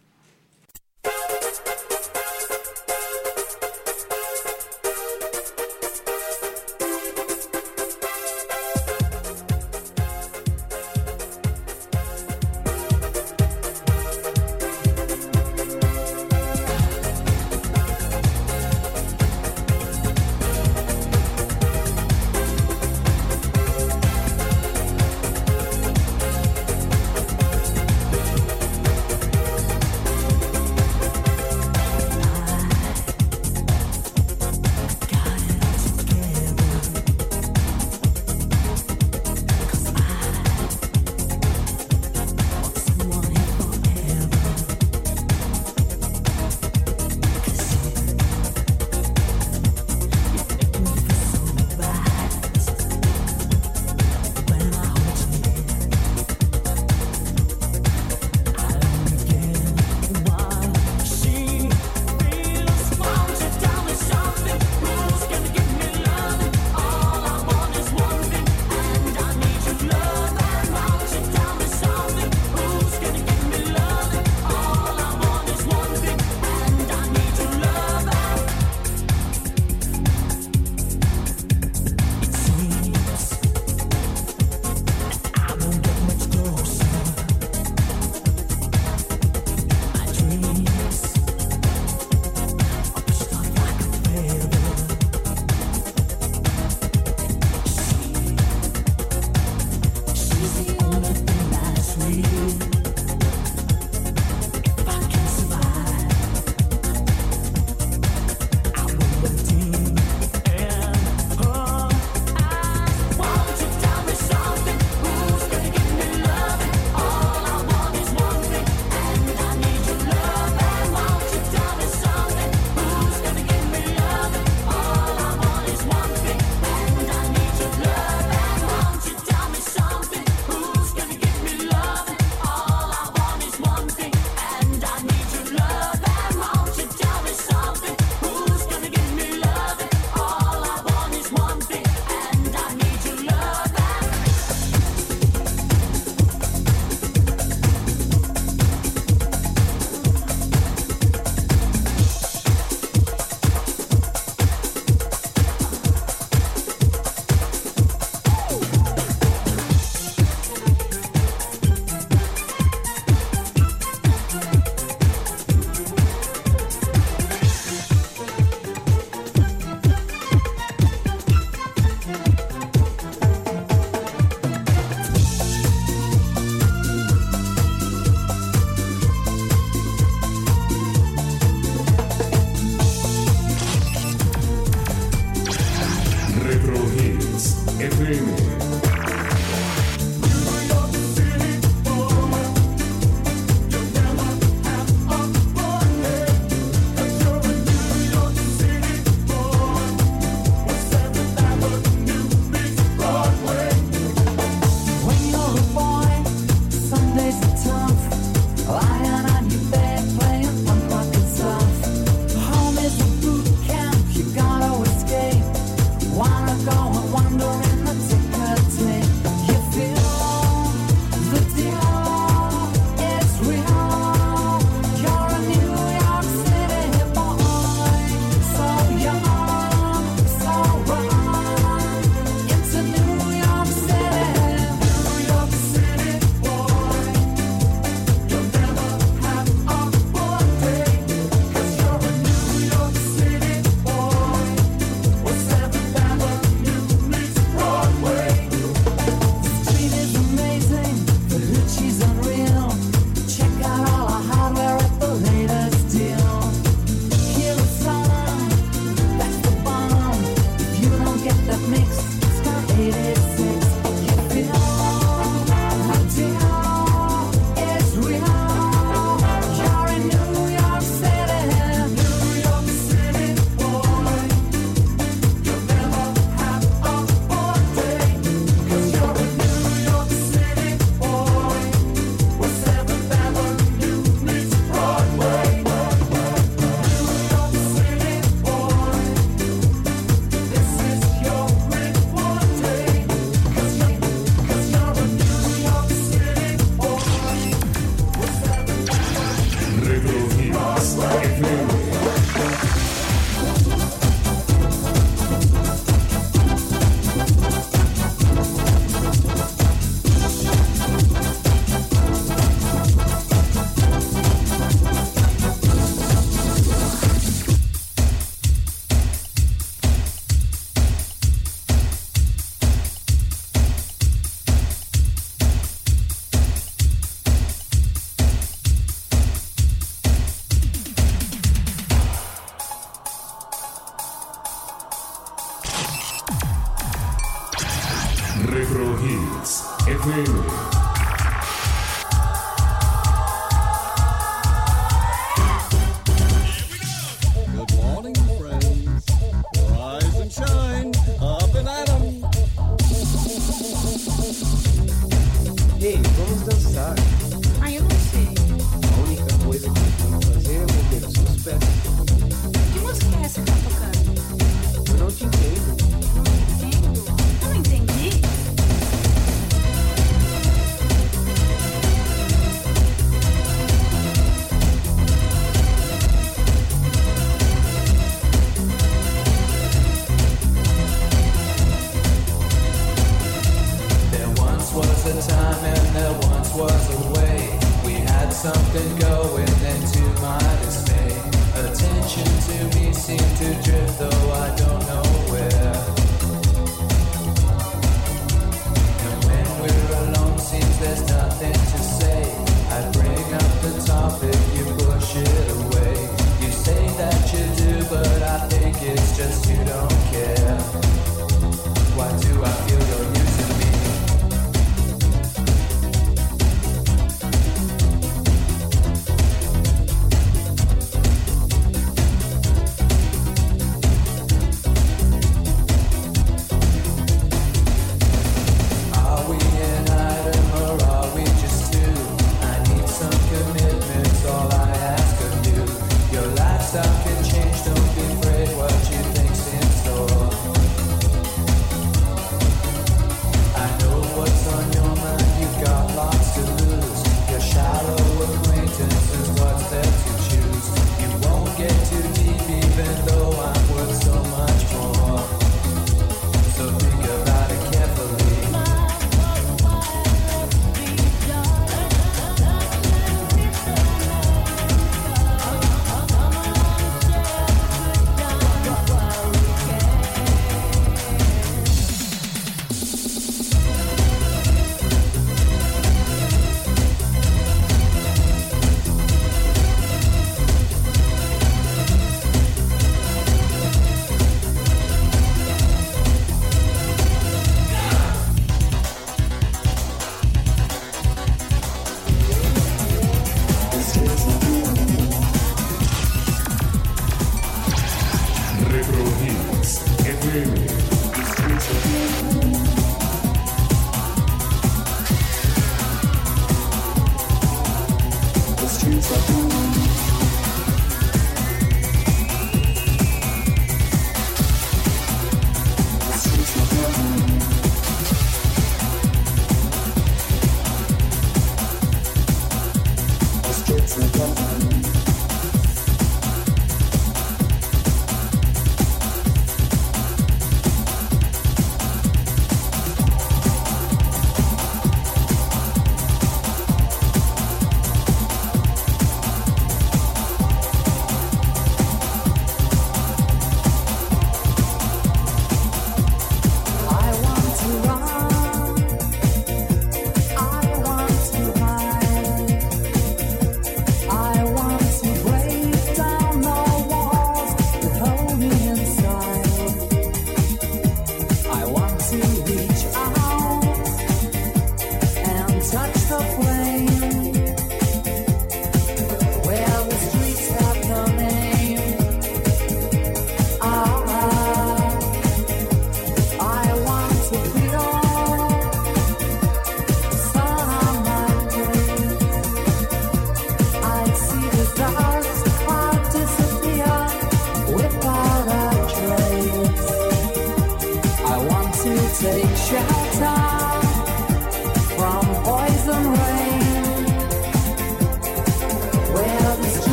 FM. 187.80 188.47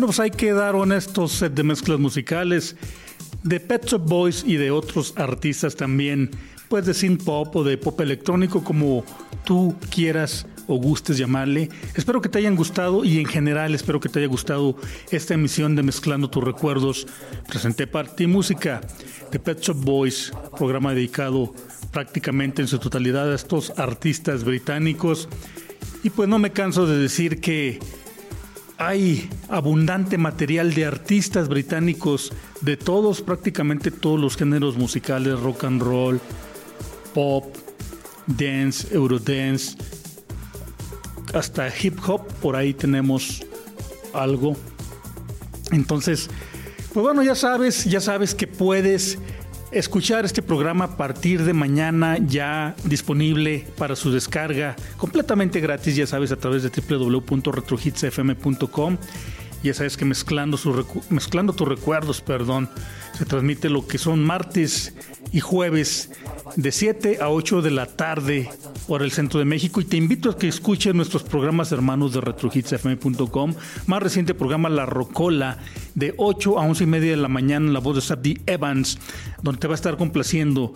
Bueno, 0.00 0.14
pues 0.14 0.20
hay 0.20 0.30
que 0.30 0.54
dar 0.54 0.76
honestos 0.76 1.32
set 1.32 1.52
de 1.52 1.62
mezclas 1.62 1.98
musicales 1.98 2.74
de 3.42 3.60
Pet 3.60 3.84
Shop 3.84 4.00
Boys 4.00 4.42
y 4.46 4.56
de 4.56 4.70
otros 4.70 5.12
artistas 5.18 5.76
también, 5.76 6.30
pues 6.70 6.86
de 6.86 6.94
synth 6.94 7.22
pop 7.22 7.54
o 7.54 7.64
de 7.64 7.76
pop 7.76 8.00
electrónico 8.00 8.64
como 8.64 9.04
tú 9.44 9.76
quieras 9.90 10.46
o 10.68 10.76
gustes 10.76 11.18
llamarle. 11.18 11.68
Espero 11.94 12.22
que 12.22 12.30
te 12.30 12.38
hayan 12.38 12.56
gustado 12.56 13.04
y 13.04 13.18
en 13.18 13.26
general 13.26 13.74
espero 13.74 14.00
que 14.00 14.08
te 14.08 14.20
haya 14.20 14.28
gustado 14.28 14.74
esta 15.10 15.34
emisión 15.34 15.76
de 15.76 15.82
Mezclando 15.82 16.30
tus 16.30 16.44
recuerdos. 16.44 17.06
Presenté 17.46 17.86
para 17.86 18.16
ti 18.16 18.26
música 18.26 18.80
de 19.30 19.38
Pet 19.38 19.60
Shop 19.60 19.84
Boys, 19.84 20.32
programa 20.56 20.94
dedicado 20.94 21.52
prácticamente 21.90 22.62
en 22.62 22.68
su 22.68 22.78
totalidad 22.78 23.30
a 23.30 23.34
estos 23.34 23.78
artistas 23.78 24.44
británicos. 24.44 25.28
Y 26.02 26.08
pues 26.08 26.26
no 26.26 26.38
me 26.38 26.52
canso 26.52 26.86
de 26.86 26.96
decir 26.96 27.42
que 27.42 27.78
hay 28.80 29.28
abundante 29.50 30.16
material 30.16 30.72
de 30.72 30.86
artistas 30.86 31.48
británicos 31.48 32.32
de 32.62 32.78
todos, 32.78 33.20
prácticamente 33.20 33.90
todos 33.90 34.18
los 34.18 34.38
géneros 34.38 34.78
musicales, 34.78 35.38
rock 35.38 35.64
and 35.64 35.82
roll, 35.82 36.20
pop, 37.12 37.54
dance, 38.26 38.88
eurodance, 38.90 39.76
hasta 41.34 41.68
hip 41.68 41.98
hop, 42.08 42.26
por 42.40 42.56
ahí 42.56 42.72
tenemos 42.72 43.44
algo. 44.14 44.56
Entonces, 45.72 46.30
pues 46.94 47.04
bueno, 47.04 47.22
ya 47.22 47.34
sabes, 47.34 47.84
ya 47.84 48.00
sabes 48.00 48.34
que 48.34 48.46
puedes 48.46 49.18
escuchar 49.72 50.24
este 50.24 50.42
programa 50.42 50.84
a 50.84 50.96
partir 50.96 51.44
de 51.44 51.52
mañana 51.52 52.18
ya 52.18 52.74
disponible 52.84 53.66
para 53.78 53.94
su 53.96 54.10
descarga 54.10 54.74
completamente 54.96 55.60
gratis, 55.60 55.94
ya 55.96 56.06
sabes, 56.06 56.32
a 56.32 56.36
través 56.36 56.62
de 56.62 56.70
www.retrohitsfm.com. 56.70 58.96
Ya 59.62 59.74
sabes 59.74 59.96
que 59.96 60.04
mezclando, 60.04 60.58
mezclando 61.10 61.52
tus 61.52 61.68
recuerdos, 61.68 62.22
perdón, 62.22 62.70
se 63.18 63.26
transmite 63.26 63.68
lo 63.68 63.86
que 63.86 63.98
son 63.98 64.24
martes 64.24 64.94
y 65.32 65.40
jueves 65.40 66.10
de 66.56 66.72
7 66.72 67.18
a 67.20 67.28
8 67.28 67.60
de 67.60 67.70
la 67.70 67.86
tarde, 67.86 68.48
hora 68.88 69.02
del 69.02 69.12
centro 69.12 69.38
de 69.38 69.44
México. 69.44 69.80
Y 69.80 69.84
te 69.84 69.98
invito 69.98 70.30
a 70.30 70.38
que 70.38 70.48
escuches 70.48 70.94
nuestros 70.94 71.22
programas 71.22 71.72
hermanos 71.72 72.14
de 72.14 72.22
retrohitsfm.com. 72.22 73.54
Más 73.86 74.02
reciente 74.02 74.32
programa 74.32 74.70
La 74.70 74.86
Rocola, 74.86 75.58
de 75.94 76.14
8 76.16 76.58
a 76.58 76.62
11 76.62 76.84
y 76.84 76.86
media 76.86 77.10
de 77.10 77.16
la 77.18 77.28
mañana, 77.28 77.66
en 77.66 77.74
la 77.74 77.80
voz 77.80 77.96
de 77.96 78.02
Sabdi 78.02 78.40
Evans, 78.46 78.98
donde 79.42 79.60
te 79.60 79.66
va 79.66 79.74
a 79.74 79.76
estar 79.76 79.98
complaciendo 79.98 80.72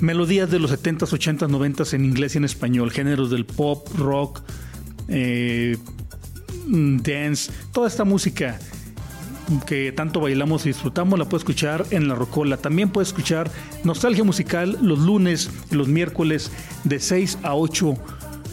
melodías 0.00 0.50
de 0.50 0.58
los 0.58 0.72
70s, 0.72 1.08
80s, 1.08 1.48
90s 1.48 1.94
en 1.94 2.04
inglés 2.04 2.34
y 2.34 2.38
en 2.38 2.44
español, 2.44 2.90
géneros 2.90 3.30
del 3.30 3.46
pop, 3.46 3.88
rock, 3.96 4.42
eh, 5.08 5.76
dance, 6.66 7.50
toda 7.72 7.88
esta 7.88 8.04
música 8.04 8.58
que 9.66 9.92
tanto 9.92 10.20
bailamos 10.20 10.64
y 10.64 10.70
disfrutamos 10.70 11.18
la 11.18 11.26
puedes 11.26 11.42
escuchar 11.42 11.84
en 11.90 12.08
la 12.08 12.14
Rocola. 12.14 12.56
También 12.56 12.90
puedes 12.90 13.08
escuchar 13.08 13.50
Nostalgia 13.84 14.24
Musical 14.24 14.78
los 14.80 14.98
lunes 14.98 15.50
y 15.70 15.74
los 15.74 15.88
miércoles 15.88 16.50
de 16.84 16.98
6 16.98 17.38
a 17.42 17.54
8 17.54 17.94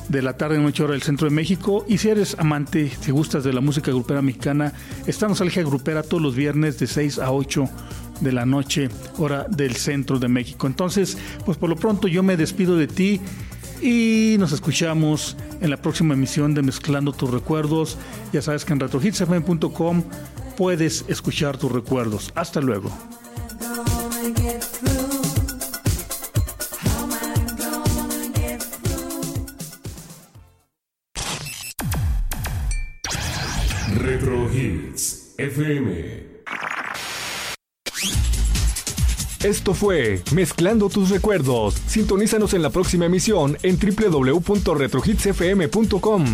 de 0.09 0.21
la 0.21 0.35
tarde 0.35 0.57
en 0.57 0.65
8 0.65 0.83
horas 0.83 0.95
del 0.95 1.03
centro 1.03 1.29
de 1.29 1.35
México. 1.35 1.85
Y 1.87 1.97
si 1.97 2.09
eres 2.09 2.35
amante, 2.37 2.91
si 2.99 3.11
gustas 3.11 3.43
de 3.43 3.53
la 3.53 3.61
música 3.61 3.91
grupera 3.91 4.21
mexicana, 4.21 4.73
está 5.07 5.27
Nostalgia 5.27 5.63
Grupera 5.63 6.03
todos 6.03 6.21
los 6.21 6.35
viernes 6.35 6.77
de 6.79 6.87
6 6.87 7.19
a 7.19 7.31
8 7.31 7.69
de 8.19 8.31
la 8.31 8.45
noche, 8.45 8.89
hora 9.17 9.45
del 9.49 9.75
centro 9.75 10.19
de 10.19 10.27
México. 10.27 10.67
Entonces, 10.67 11.17
pues 11.45 11.57
por 11.57 11.69
lo 11.69 11.75
pronto 11.75 12.07
yo 12.07 12.23
me 12.23 12.37
despido 12.37 12.75
de 12.75 12.87
ti 12.87 13.21
y 13.81 14.35
nos 14.39 14.51
escuchamos 14.51 15.35
en 15.59 15.69
la 15.69 15.77
próxima 15.77 16.13
emisión 16.13 16.53
de 16.53 16.61
Mezclando 16.61 17.11
tus 17.13 17.29
recuerdos. 17.31 17.97
Ya 18.31 18.41
sabes 18.41 18.65
que 18.65 18.73
en 18.73 18.79
retrohitsfm.com 18.79 20.03
puedes 20.57 21.05
escuchar 21.07 21.57
tus 21.57 21.71
recuerdos. 21.71 22.31
Hasta 22.35 22.61
luego. 22.61 22.91
Retro 33.97 34.51
Hits 34.53 35.35
FM. 35.37 36.30
Esto 39.43 39.73
fue 39.73 40.21
Mezclando 40.33 40.89
tus 40.89 41.09
recuerdos. 41.09 41.73
Sintonízanos 41.87 42.53
en 42.53 42.61
la 42.61 42.69
próxima 42.69 43.07
emisión 43.07 43.57
en 43.63 43.79
www.retrohitsfm.com. 43.79 46.25